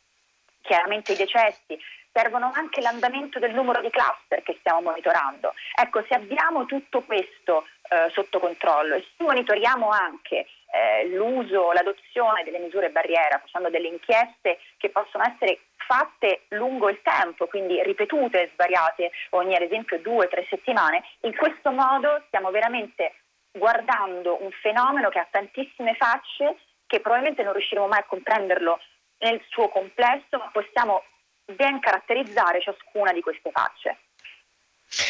chiaramente 0.60 1.12
i 1.12 1.16
decessi, 1.16 1.78
servono 2.12 2.50
anche 2.54 2.80
l'andamento 2.80 3.38
del 3.38 3.52
numero 3.52 3.80
di 3.80 3.90
cluster 3.90 4.42
che 4.42 4.56
stiamo 4.60 4.80
monitorando. 4.80 5.52
Ecco, 5.74 6.04
se 6.08 6.14
abbiamo 6.14 6.64
tutto 6.64 7.02
questo 7.02 7.66
eh, 7.88 8.08
sotto 8.10 8.38
controllo 8.38 8.94
e 8.94 9.00
se 9.16 9.24
monitoriamo 9.24 9.88
anche 9.90 10.46
eh, 10.72 11.08
l'uso, 11.08 11.72
l'adozione 11.72 12.44
delle 12.44 12.60
misure 12.60 12.90
barriera, 12.90 13.38
facendo 13.38 13.68
delle 13.68 13.88
inchieste 13.88 14.60
che 14.76 14.90
possono 14.90 15.24
essere 15.24 15.60
fatte 15.76 16.44
lungo 16.50 16.88
il 16.88 17.00
tempo, 17.02 17.46
quindi 17.46 17.82
ripetute 17.82 18.42
e 18.42 18.50
svariate 18.54 19.10
ogni 19.30 19.54
ad 19.54 19.62
esempio 19.62 20.00
due 20.00 20.26
o 20.26 20.28
tre 20.28 20.46
settimane, 20.48 21.04
in 21.22 21.36
questo 21.36 21.72
modo 21.72 22.22
stiamo 22.28 22.50
veramente 22.50 23.12
guardando 23.56 24.42
un 24.42 24.50
fenomeno 24.50 25.08
che 25.08 25.18
ha 25.18 25.28
tantissime 25.30 25.94
facce, 25.94 26.58
che 26.86 27.00
probabilmente 27.00 27.42
non 27.42 27.52
riusciremo 27.52 27.86
mai 27.86 28.00
a 28.00 28.04
comprenderlo 28.04 28.80
nel 29.18 29.40
suo 29.48 29.68
complesso, 29.68 30.38
ma 30.38 30.50
possiamo 30.52 31.02
ben 31.44 31.78
caratterizzare 31.80 32.60
ciascuna 32.60 33.12
di 33.12 33.20
queste 33.20 33.50
facce. 33.50 33.98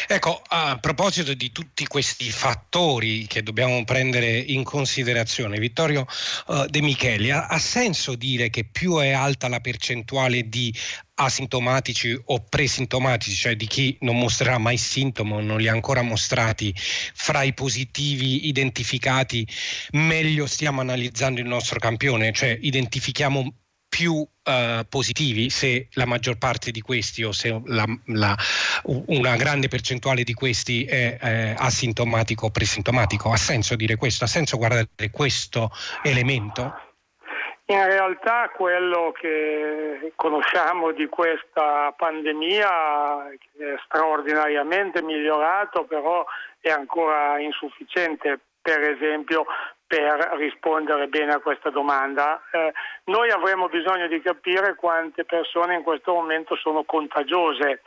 Ecco, 0.07 0.41
a 0.47 0.77
proposito 0.79 1.33
di 1.33 1.51
tutti 1.51 1.85
questi 1.85 2.29
fattori 2.31 3.27
che 3.27 3.43
dobbiamo 3.43 3.83
prendere 3.83 4.37
in 4.37 4.63
considerazione, 4.63 5.59
Vittorio 5.59 6.05
uh, 6.47 6.65
De 6.65 6.81
Micheli, 6.81 7.31
ha, 7.31 7.47
ha, 7.47 7.59
senso 7.59 8.15
dire 8.15 8.49
che 8.49 8.65
più 8.65 8.97
è 8.97 9.11
alta 9.11 9.47
la 9.47 9.59
percentuale 9.59 10.47
di 10.49 10.73
asintomatici 11.15 12.19
o 12.25 12.43
presintomatici, 12.43 13.35
cioè 13.35 13.55
di 13.55 13.67
chi 13.67 13.97
non 14.01 14.17
mostrerà 14.17 14.57
mai 14.57 14.77
sintomo, 14.77 15.39
non 15.39 15.59
li 15.59 15.67
ha 15.67 15.71
ancora 15.71 16.01
mostrati, 16.01 16.73
fra 16.75 17.43
i 17.43 17.53
positivi 17.53 18.47
identificati, 18.47 19.47
meglio 19.91 20.45
stiamo 20.47 20.81
analizzando 20.81 21.39
il 21.39 21.47
nostro 21.47 21.79
campione, 21.79 22.31
cioè 22.33 22.57
identifichiamo 22.61 23.64
più 23.95 24.13
uh, 24.13 24.85
positivi 24.89 25.49
se 25.49 25.87
la 25.93 26.05
maggior 26.05 26.37
parte 26.37 26.71
di 26.71 26.81
questi 26.81 27.23
o 27.23 27.31
se 27.31 27.61
la, 27.67 27.85
la, 28.07 28.35
una 28.83 29.37
grande 29.37 29.69
percentuale 29.69 30.23
di 30.23 30.33
questi 30.33 30.83
è 30.83 31.17
eh, 31.21 31.55
asintomatico 31.57 32.47
o 32.47 32.49
presintomatico. 32.49 33.31
Ha 33.31 33.37
senso 33.37 33.77
dire 33.77 33.95
questo? 33.95 34.25
Ha 34.25 34.27
senso 34.27 34.57
guardare 34.57 34.89
questo 35.13 35.71
elemento? 36.03 36.77
In 37.67 37.85
realtà 37.85 38.51
quello 38.53 39.13
che 39.17 40.11
conosciamo 40.17 40.91
di 40.91 41.07
questa 41.07 41.93
pandemia 41.95 43.29
è 43.29 43.75
straordinariamente 43.85 45.01
migliorato, 45.03 45.85
però 45.85 46.25
è 46.59 46.69
ancora 46.69 47.39
insufficiente 47.39 48.41
per 48.61 48.81
esempio 48.81 49.45
per 49.87 50.35
rispondere 50.37 51.07
bene 51.07 51.33
a 51.33 51.39
questa 51.39 51.69
domanda. 51.69 52.41
Eh, 52.51 52.73
noi 53.05 53.29
avremo 53.29 53.67
bisogno 53.67 54.07
di 54.07 54.21
capire 54.21 54.75
quante 54.75 55.25
persone 55.25 55.75
in 55.75 55.83
questo 55.83 56.13
momento 56.13 56.55
sono 56.55 56.83
contagiose 56.83 57.81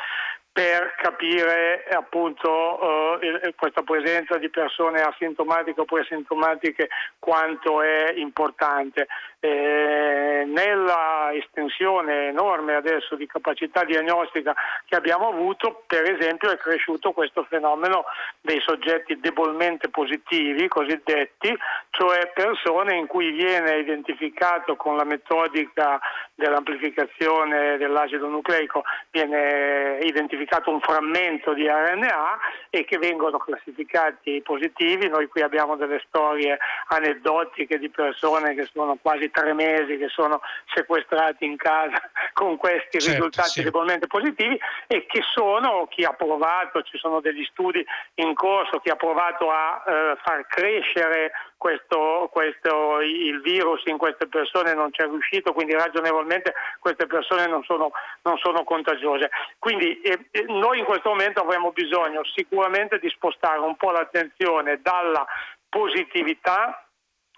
per 0.59 0.97
capire 0.97 1.85
appunto 1.89 3.21
eh, 3.21 3.55
questa 3.55 3.83
presenza 3.83 4.39
di 4.39 4.51
persone 4.51 5.01
asintomatiche 5.03 5.83
o 5.83 5.85
presintomatiche 5.85 6.89
quanto 7.21 7.81
è 7.81 8.15
importante. 8.17 9.07
Eh, 9.41 10.43
nella 10.49 11.31
estensione 11.33 12.27
enorme 12.27 12.75
adesso 12.75 13.15
di 13.15 13.29
capacità 13.29 13.85
diagnostica 13.85 14.53
che 14.85 14.97
abbiamo 14.97 15.29
avuto, 15.29 15.85
per 15.87 16.13
esempio 16.13 16.51
è 16.51 16.57
cresciuto 16.57 17.13
questo 17.13 17.45
fenomeno 17.45 18.03
dei 18.41 18.61
soggetti 18.67 19.21
debolmente 19.21 19.91
positivi, 19.91 20.67
cosiddetti, 20.67 21.57
cioè 21.91 22.33
persone 22.35 22.97
in 22.97 23.07
cui 23.07 23.31
viene 23.31 23.79
identificato 23.79 24.75
con 24.75 24.97
la 24.97 25.05
metodica 25.05 26.01
dell'amplificazione 26.35 27.77
dell'acido 27.77 28.27
nucleico, 28.27 28.83
viene 29.13 29.99
identificato 30.03 30.48
un 30.67 30.81
frammento 30.81 31.53
di 31.55 31.67
RNA 31.67 32.39
e 32.71 32.85
che 32.85 32.99
vengono 32.99 33.39
classificati 33.39 34.41
positivi. 34.43 35.09
Noi 35.09 35.29
qui 35.29 35.43
abbiamo 35.43 35.77
delle 35.77 36.03
storie 36.07 36.59
aneddotiche 36.89 37.79
di 37.79 37.89
persone 37.89 38.55
che 38.55 38.69
sono 38.73 38.97
quasi 39.01 39.31
tre 39.31 39.53
mesi 39.53 39.99
che 39.99 40.09
sono 40.09 40.41
sequestrati 40.75 41.45
in 41.45 41.57
casa 41.57 42.01
con 42.33 42.57
questi 42.57 42.99
certo, 42.99 43.11
risultati 43.11 43.49
sì. 43.49 43.63
debolmente 43.63 44.07
positivi 44.07 44.59
e 44.87 45.07
che 45.07 45.23
sono 45.33 45.87
chi 45.89 46.05
ha 46.05 46.13
provato, 46.13 46.83
ci 46.83 46.99
sono 46.99 47.21
degli 47.21 47.45
studi 47.51 47.85
in 48.17 48.35
corso, 48.35 48.81
chi 48.81 48.91
ha 48.91 48.97
provato 48.97 49.51
a 49.51 49.83
eh, 49.87 50.17
far 50.23 50.47
crescere 50.47 51.33
questo, 51.59 52.31
questo, 52.33 53.01
il 53.01 53.41
virus 53.43 53.83
in 53.87 53.99
queste 53.99 54.29
persone 54.29 54.73
non 54.75 54.91
c'è 54.91 55.05
riuscito, 55.05 55.53
quindi 55.53 55.75
ragionevolmente 55.75 56.55
queste 56.79 57.07
persone 57.07 57.47
non 57.47 57.63
sono, 57.65 57.91
non 58.23 58.39
sono 58.39 58.65
contagiose. 58.65 59.29
Quindi 59.59 60.01
eh, 60.01 60.45
noi 60.47 60.79
in 60.79 60.85
questo 60.85 61.11
momento 61.11 61.41
avremo 61.41 61.73
bisogno 61.73 62.23
sicuramente 62.25 62.99
di 63.01 63.11
spostare 63.11 63.59
un 63.59 63.77
po' 63.77 63.91
l'attenzione 63.91 64.81
dalla 64.81 65.27
positività 65.69 66.85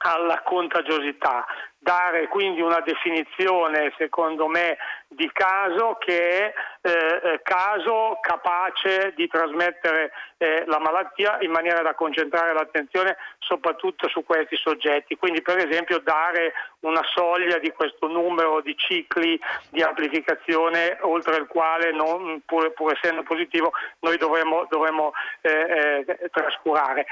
alla 0.03 0.41
contagiosità, 0.43 1.45
dare 1.83 2.29
quindi 2.29 2.61
una 2.61 2.81
definizione 2.81 3.93
secondo 3.97 4.47
me 4.47 4.77
di 5.09 5.29
caso 5.33 5.97
che 5.99 6.39
è 6.39 6.53
eh, 6.83 7.21
eh, 7.23 7.41
caso 7.43 8.19
capace 8.21 9.13
di 9.17 9.27
trasmettere 9.27 10.13
eh, 10.37 10.65
la 10.67 10.79
malattia 10.79 11.39
in 11.41 11.51
maniera 11.51 11.83
da 11.83 11.95
concentrare 11.95 12.53
l'attenzione 12.53 13.17
soprattutto 13.39 14.09
su 14.09 14.25
questi 14.25 14.57
soggetti. 14.57 15.17
Quindi 15.17 15.43
per 15.43 15.57
esempio 15.59 15.99
dare 15.99 16.53
una 16.81 17.03
soglia 17.13 17.59
di 17.59 17.71
questo 17.73 18.07
numero 18.07 18.61
di 18.61 18.77
cicli 18.77 19.39
di 19.71 19.83
amplificazione 19.83 20.99
oltre 21.01 21.37
il 21.37 21.47
quale, 21.47 21.93
non, 21.93 22.43
pur, 22.47 22.73
pur, 22.73 22.93
essendo 22.93 23.23
positivo, 23.23 23.73
noi 24.01 24.17
dovremmo, 24.17 24.67
dovremmo 24.69 25.13
eh, 25.41 26.05
eh, 26.07 26.31
trascurare. 26.31 27.07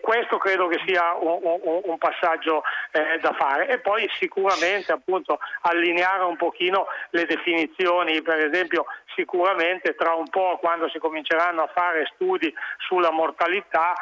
questo 0.00 0.38
credo 0.38 0.66
che 0.68 0.82
sia 0.84 1.14
un, 1.14 1.38
un, 1.42 1.80
un 1.84 1.98
passaggio 1.98 2.62
eh, 2.90 3.18
da 3.20 3.32
fare 3.34 3.68
e 3.68 3.78
poi 3.78 4.05
sicuramente 4.18 4.92
appunto 4.92 5.38
allineare 5.62 6.24
un 6.24 6.36
pochino 6.36 6.86
le 7.10 7.24
definizioni, 7.26 8.22
per 8.22 8.38
esempio 8.38 8.86
sicuramente 9.14 9.94
tra 9.94 10.14
un 10.14 10.28
po' 10.28 10.58
quando 10.60 10.88
si 10.88 10.98
cominceranno 10.98 11.62
a 11.62 11.70
fare 11.72 12.10
studi 12.14 12.52
sulla 12.78 13.10
mortalità 13.10 13.94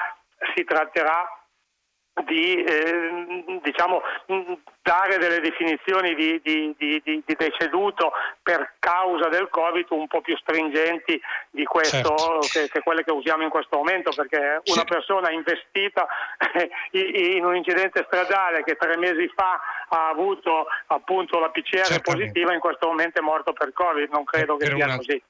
si 0.54 0.64
tratterà 0.64 1.43
di 2.22 2.62
eh, 2.62 3.60
diciamo, 3.62 4.00
dare 4.82 5.18
delle 5.18 5.40
definizioni 5.40 6.14
di, 6.14 6.40
di, 6.42 6.74
di, 6.78 7.02
di, 7.04 7.34
deceduto 7.36 8.12
per 8.40 8.74
causa 8.78 9.28
del 9.28 9.48
Covid 9.48 9.86
un 9.90 10.06
po' 10.06 10.20
più 10.20 10.36
stringenti 10.36 11.20
di 11.50 11.64
questo, 11.64 12.16
certo. 12.16 12.38
che, 12.52 12.68
che, 12.68 12.80
quelle 12.82 13.02
che 13.02 13.10
usiamo 13.10 13.42
in 13.42 13.48
questo 13.48 13.76
momento, 13.76 14.12
perché 14.14 14.60
una 14.66 14.80
sì. 14.80 14.84
persona 14.84 15.30
investita 15.32 16.06
in 16.92 17.44
un 17.44 17.56
incidente 17.56 18.04
stradale 18.06 18.62
che 18.62 18.76
tre 18.76 18.96
mesi 18.96 19.30
fa 19.34 19.60
ha 19.88 20.08
avuto 20.08 20.66
appunto 20.86 21.40
la 21.40 21.50
PCR 21.50 21.84
Certamente. 21.84 22.12
positiva, 22.12 22.54
in 22.54 22.60
questo 22.60 22.86
momento 22.86 23.18
è 23.18 23.22
morto 23.22 23.52
per 23.52 23.72
Covid, 23.72 24.08
non 24.12 24.24
credo 24.24 24.56
che 24.56 24.66
sia 24.66 24.84
una... 24.84 24.96
così 24.96 25.20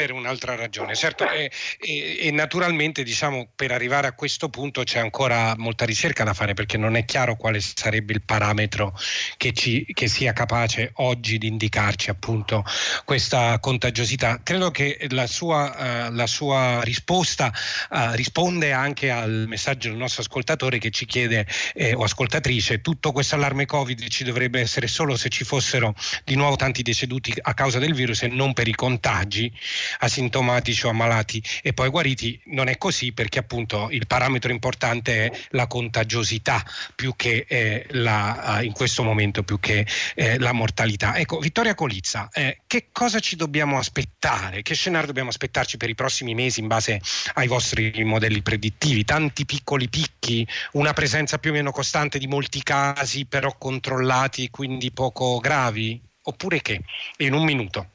per 0.00 0.12
un'altra 0.12 0.54
ragione. 0.54 0.94
Certo, 0.94 1.28
e, 1.28 1.50
e, 1.78 2.18
e, 2.22 2.30
naturalmente 2.30 3.02
diciamo, 3.02 3.50
per 3.54 3.70
arrivare 3.70 4.06
a 4.06 4.12
questo 4.14 4.48
punto 4.48 4.82
c'è 4.82 4.98
ancora 4.98 5.54
molta 5.58 5.84
ricerca 5.84 6.24
da 6.24 6.32
fare 6.32 6.54
perché 6.54 6.78
non 6.78 6.96
è 6.96 7.04
chiaro 7.04 7.36
quale 7.36 7.60
sarebbe 7.60 8.14
il 8.14 8.22
parametro 8.22 8.98
che, 9.36 9.52
ci, 9.52 9.84
che 9.92 10.08
sia 10.08 10.32
capace 10.32 10.92
oggi 10.94 11.36
di 11.36 11.48
indicarci 11.48 12.08
appunto 12.08 12.64
questa 13.04 13.58
contagiosità. 13.58 14.40
Credo 14.42 14.70
che 14.70 15.06
la 15.10 15.26
sua, 15.26 16.08
uh, 16.08 16.14
la 16.14 16.26
sua 16.26 16.80
risposta 16.82 17.52
uh, 17.90 18.12
risponde 18.12 18.72
anche 18.72 19.10
al 19.10 19.44
messaggio 19.48 19.90
del 19.90 19.98
nostro 19.98 20.22
ascoltatore 20.22 20.78
che 20.78 20.88
ci 20.88 21.04
chiede, 21.04 21.46
eh, 21.74 21.92
o 21.92 22.04
ascoltatrice, 22.04 22.80
tutto 22.80 23.12
questo 23.12 23.34
allarme 23.34 23.66
Covid 23.66 24.08
ci 24.08 24.24
dovrebbe 24.24 24.60
essere 24.60 24.86
solo 24.86 25.14
se 25.18 25.28
ci 25.28 25.44
fossero 25.44 25.94
di 26.24 26.36
nuovo 26.36 26.56
tanti 26.56 26.80
deceduti 26.80 27.34
a 27.38 27.52
causa 27.52 27.78
del 27.78 27.92
virus 27.92 28.22
e 28.22 28.28
non 28.28 28.54
per 28.54 28.66
i 28.66 28.74
contagi 28.74 29.52
asintomatici 29.98 30.86
o 30.86 30.90
ammalati 30.90 31.42
e 31.62 31.72
poi 31.72 31.88
guariti. 31.88 32.40
Non 32.46 32.68
è 32.68 32.78
così 32.78 33.12
perché 33.12 33.38
appunto 33.38 33.88
il 33.90 34.06
parametro 34.06 34.52
importante 34.52 35.26
è 35.26 35.38
la 35.50 35.66
contagiosità 35.66 36.64
più 36.94 37.14
che 37.16 37.44
eh, 37.48 37.86
la, 37.90 38.60
in 38.62 38.72
questo 38.72 39.02
momento 39.02 39.42
più 39.42 39.58
che 39.60 39.86
eh, 40.14 40.38
la 40.38 40.52
mortalità. 40.52 41.16
Ecco, 41.16 41.38
Vittoria 41.38 41.74
Colizza, 41.74 42.28
eh, 42.32 42.60
che 42.66 42.88
cosa 42.92 43.18
ci 43.20 43.36
dobbiamo 43.36 43.78
aspettare? 43.78 44.62
Che 44.62 44.74
scenario 44.74 45.08
dobbiamo 45.08 45.30
aspettarci 45.30 45.76
per 45.76 45.88
i 45.88 45.94
prossimi 45.94 46.34
mesi 46.34 46.60
in 46.60 46.66
base 46.66 47.00
ai 47.34 47.46
vostri 47.46 48.04
modelli 48.04 48.42
predittivi? 48.42 49.04
Tanti 49.04 49.44
piccoli 49.44 49.88
picchi, 49.88 50.46
una 50.72 50.92
presenza 50.92 51.38
più 51.38 51.50
o 51.50 51.54
meno 51.54 51.70
costante 51.70 52.18
di 52.18 52.26
molti 52.26 52.62
casi 52.62 53.26
però 53.26 53.56
controllati, 53.56 54.50
quindi 54.50 54.90
poco 54.92 55.38
gravi? 55.38 56.00
Oppure 56.22 56.60
che? 56.60 56.82
In 57.18 57.32
un 57.32 57.44
minuto. 57.44 57.88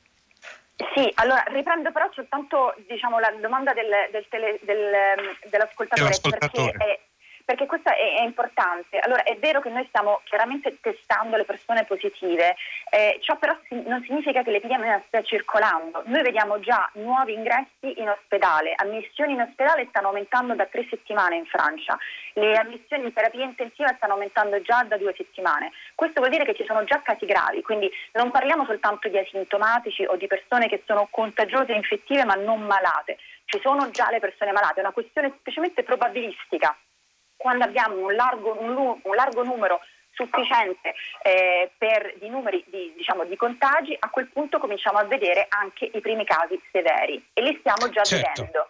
Sì, 0.94 1.10
allora 1.16 1.42
riprendo 1.48 1.92
però 1.92 2.10
soltanto 2.12 2.76
diciamo, 2.88 3.20
la 3.20 3.32
domanda 3.40 3.74
del, 3.74 3.90
del 4.12 4.26
tele, 4.30 4.60
del, 4.64 4.92
dell'ascoltatore, 5.50 6.10
dell'ascoltatore. 6.10 6.72
perché 6.72 6.86
è, 6.86 7.00
perché 7.46 7.68
questo 7.68 7.90
è, 7.90 8.18
è, 8.18 8.24
importante. 8.24 8.98
Allora 9.00 9.24
è 9.24 9.38
vero 9.38 9.62
che 9.62 9.70
noi 9.70 9.86
stiamo 9.88 10.22
chiaramente 10.24 10.80
testando 10.82 11.38
le 11.38 11.46
persone 11.46 11.86
positive, 11.86 12.56
eh, 12.90 13.20
ciò 13.22 13.38
però 13.38 13.56
si, 13.68 13.82
non 13.86 14.04
significa 14.04 14.42
che 14.42 14.50
l'epidemia 14.52 15.02
stia 15.06 15.22
circolando. 15.22 16.02
Noi 16.06 16.24
vediamo 16.24 16.60
già 16.60 16.90
nuovi 16.96 17.34
ingressi 17.34 18.02
in 18.02 18.10
ospedale, 18.10 18.74
ammissioni 18.76 19.34
in 19.34 19.42
ospedale 19.42 19.86
stanno 19.90 20.08
aumentando 20.08 20.56
da 20.56 20.66
tre 20.66 20.86
settimane 20.90 21.36
in 21.36 21.46
Francia, 21.46 21.98
le 22.34 22.58
ammissioni 22.58 23.06
in 23.06 23.14
terapia 23.14 23.46
intensiva 23.46 23.94
stanno 23.96 24.14
aumentando 24.14 24.60
già 24.62 24.84
da 24.84 24.98
due 24.98 25.14
settimane. 25.16 25.72
Questo 25.94 26.20
vuol 26.20 26.32
dire 26.32 26.46
che 26.46 26.56
ci 26.56 26.66
sono 26.66 26.84
già 26.84 27.02
casi 27.02 27.26
gravi, 27.26 27.62
quindi 27.62 27.90
non 28.14 28.32
parliamo 28.32 28.66
soltanto 28.66 29.08
di 29.08 29.20
asintomatici 29.20 30.04
o 30.06 30.16
di 30.16 30.26
persone 30.26 30.68
che 30.68 30.82
sono 30.86 31.08
contagiose 31.12 31.74
e 31.74 31.76
infettive 31.76 32.26
ma 32.26 32.34
non 32.34 32.62
malate. 32.62 33.18
Ci 33.46 33.60
sono 33.62 33.92
già 33.92 34.10
le 34.10 34.20
persone 34.20 34.52
malate, 34.52 34.80
è 34.80 34.84
una 34.84 34.92
questione 34.92 35.30
semplicemente 35.30 35.84
probabilistica 35.84 36.76
quando 37.36 37.64
abbiamo 37.64 37.98
un 37.98 38.16
largo, 38.16 38.58
un, 38.60 39.00
un 39.02 39.16
largo 39.16 39.44
numero 39.44 39.80
sufficiente 40.16 40.94
eh, 41.22 41.72
per 41.78 42.16
di 42.20 42.30
numeri 42.30 42.64
di, 42.68 42.94
diciamo, 42.96 43.26
di, 43.26 43.36
contagi, 43.36 43.96
a 44.00 44.10
quel 44.10 44.30
punto 44.30 44.60
cominciamo 44.60 44.98
a 44.98 45.04
vedere 45.04 45.46
anche 45.50 45.90
i 45.94 46.00
primi 46.00 46.26
casi 46.26 46.60
severi 46.72 47.24
e 47.34 47.42
li 47.42 47.58
stiamo 47.60 47.90
già 47.90 48.04
certo. 48.04 48.42
vedendo. 48.42 48.70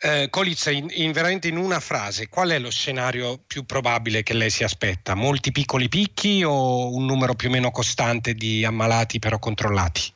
Eh, 0.00 0.28
Colizza, 0.30 0.70
in, 0.70 0.88
in, 0.90 1.12
veramente 1.12 1.46
in 1.48 1.56
una 1.56 1.78
frase, 1.78 2.28
qual 2.28 2.50
è 2.50 2.58
lo 2.58 2.70
scenario 2.70 3.38
più 3.46 3.64
probabile 3.64 4.22
che 4.22 4.34
lei 4.34 4.50
si 4.50 4.64
aspetta? 4.64 5.14
Molti 5.14 5.52
piccoli 5.52 5.88
picchi 5.88 6.42
o 6.42 6.92
un 6.92 7.04
numero 7.04 7.34
più 7.34 7.48
o 7.48 7.52
meno 7.52 7.70
costante 7.70 8.34
di 8.34 8.64
ammalati 8.64 9.18
però 9.18 9.38
controllati? 9.38 10.12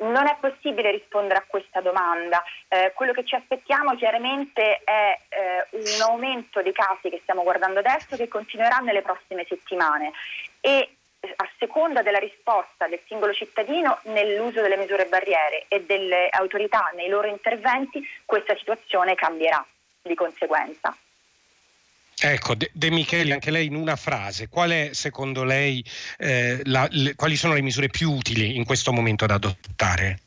Non 0.00 0.26
è 0.26 0.36
possibile 0.40 0.90
rispondere 0.90 1.40
a 1.40 1.44
questa 1.46 1.80
domanda. 1.80 2.42
Eh, 2.68 2.92
quello 2.94 3.12
che 3.12 3.24
ci 3.24 3.34
aspettiamo 3.34 3.96
chiaramente 3.96 4.80
è 4.82 5.18
eh, 5.28 5.66
un 5.70 6.00
aumento 6.02 6.62
dei 6.62 6.72
casi 6.72 7.10
che 7.10 7.20
stiamo 7.22 7.42
guardando 7.42 7.80
adesso 7.80 8.16
che 8.16 8.28
continuerà 8.28 8.78
nelle 8.78 9.02
prossime 9.02 9.44
settimane 9.48 10.12
e 10.60 10.94
a 11.36 11.48
seconda 11.58 12.02
della 12.02 12.18
risposta 12.18 12.86
del 12.88 13.00
singolo 13.06 13.34
cittadino 13.34 13.98
nell'uso 14.04 14.62
delle 14.62 14.76
misure 14.76 15.04
barriere 15.04 15.66
e 15.68 15.84
delle 15.84 16.28
autorità 16.30 16.90
nei 16.94 17.08
loro 17.08 17.26
interventi, 17.26 18.02
questa 18.24 18.56
situazione 18.56 19.14
cambierà 19.14 19.64
di 20.00 20.14
conseguenza. 20.14 20.96
Ecco, 22.22 22.54
De, 22.54 22.90
Micheli, 22.90 23.32
anche 23.32 23.50
lei 23.50 23.66
in 23.66 23.74
una 23.74 23.96
frase, 23.96 24.48
qual 24.48 24.70
è 24.70 24.90
secondo 24.92 25.42
lei, 25.42 25.82
eh, 26.18 26.60
la, 26.64 26.86
le, 26.90 27.14
quali 27.14 27.34
sono 27.34 27.54
le 27.54 27.62
misure 27.62 27.88
più 27.88 28.10
utili 28.10 28.56
in 28.56 28.66
questo 28.66 28.92
momento 28.92 29.24
da 29.24 29.34
adottare? 29.34 30.18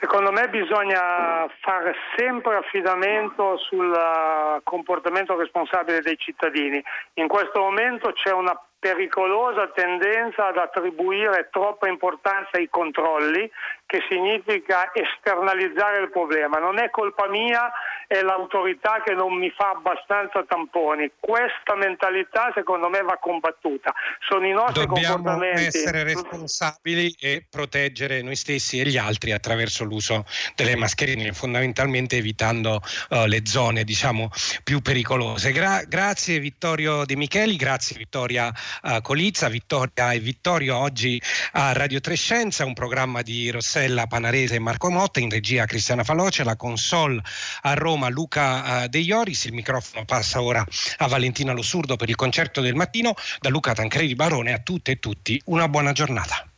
Secondo 0.00 0.32
me 0.32 0.48
bisogna 0.48 1.46
fare 1.60 1.94
sempre 2.16 2.56
affidamento 2.56 3.58
sul 3.58 3.92
eh, 3.92 4.60
comportamento 4.64 5.38
responsabile 5.38 6.00
dei 6.00 6.16
cittadini. 6.18 6.82
In 7.14 7.28
questo 7.28 7.60
momento 7.60 8.12
c'è 8.12 8.32
una 8.32 8.58
pericolosa 8.82 9.68
tendenza 9.68 10.48
ad 10.48 10.56
attribuire 10.56 11.48
troppa 11.52 11.86
importanza 11.86 12.56
ai 12.56 12.68
controlli, 12.68 13.48
che 13.92 14.00
significa 14.08 14.90
esternalizzare 14.94 16.00
il 16.00 16.10
problema. 16.10 16.56
Non 16.56 16.78
è 16.78 16.88
colpa 16.88 17.28
mia, 17.28 17.70
è 18.06 18.22
l'autorità 18.22 19.02
che 19.04 19.12
non 19.12 19.34
mi 19.36 19.52
fa 19.54 19.72
abbastanza 19.76 20.42
tamponi. 20.48 21.10
Questa 21.20 21.76
mentalità 21.76 22.50
secondo 22.54 22.88
me 22.88 23.02
va 23.02 23.18
combattuta. 23.20 23.92
Sono 24.26 24.46
i 24.46 24.52
nostri 24.52 24.86
Dobbiamo 24.86 25.16
comportamenti. 25.16 25.66
essere 25.66 26.04
responsabili 26.04 27.14
e 27.20 27.44
proteggere 27.50 28.22
noi 28.22 28.34
stessi 28.34 28.80
e 28.80 28.86
gli 28.86 28.96
altri 28.96 29.32
attraverso 29.32 29.84
l'uso 29.84 30.24
delle 30.56 30.74
mascherine, 30.74 31.34
fondamentalmente 31.34 32.16
evitando 32.16 32.80
uh, 33.10 33.26
le 33.26 33.44
zone 33.44 33.84
diciamo, 33.84 34.30
più 34.64 34.80
pericolose. 34.80 35.52
Gra- 35.52 35.82
grazie 35.86 36.38
Vittorio 36.38 37.04
De 37.04 37.14
Micheli, 37.14 37.56
grazie 37.56 37.98
Vittoria 37.98 38.50
uh, 38.84 39.02
Colizza, 39.02 39.50
Vittoria 39.50 40.12
e 40.12 40.18
Vittorio 40.18 40.78
oggi 40.78 41.20
a 41.52 41.74
Radio 41.74 42.00
Trescenza, 42.00 42.64
un 42.64 42.72
programma 42.72 43.20
di 43.20 43.50
Rossella 43.82 44.06
Panarese 44.06 44.54
e 44.54 44.58
Marco 44.60 44.90
Motta, 44.90 45.18
in 45.18 45.28
regia 45.28 45.64
Cristiana 45.64 46.04
Faloce, 46.04 46.44
la 46.44 46.54
console 46.54 47.20
a 47.62 47.74
Roma 47.74 48.08
Luca 48.08 48.84
uh, 48.84 48.86
De 48.86 48.98
Ioris, 48.98 49.46
il 49.46 49.54
microfono 49.54 50.04
passa 50.04 50.40
ora 50.40 50.64
a 50.98 51.06
Valentina 51.08 51.52
Losurdo 51.52 51.96
per 51.96 52.08
il 52.08 52.14
concerto 52.14 52.60
del 52.60 52.76
mattino, 52.76 53.14
da 53.40 53.48
Luca 53.48 53.74
Tancredi 53.74 54.14
Barone 54.14 54.52
a 54.52 54.60
tutte 54.60 54.92
e 54.92 54.98
tutti 55.00 55.40
una 55.46 55.68
buona 55.68 55.90
giornata. 55.90 56.51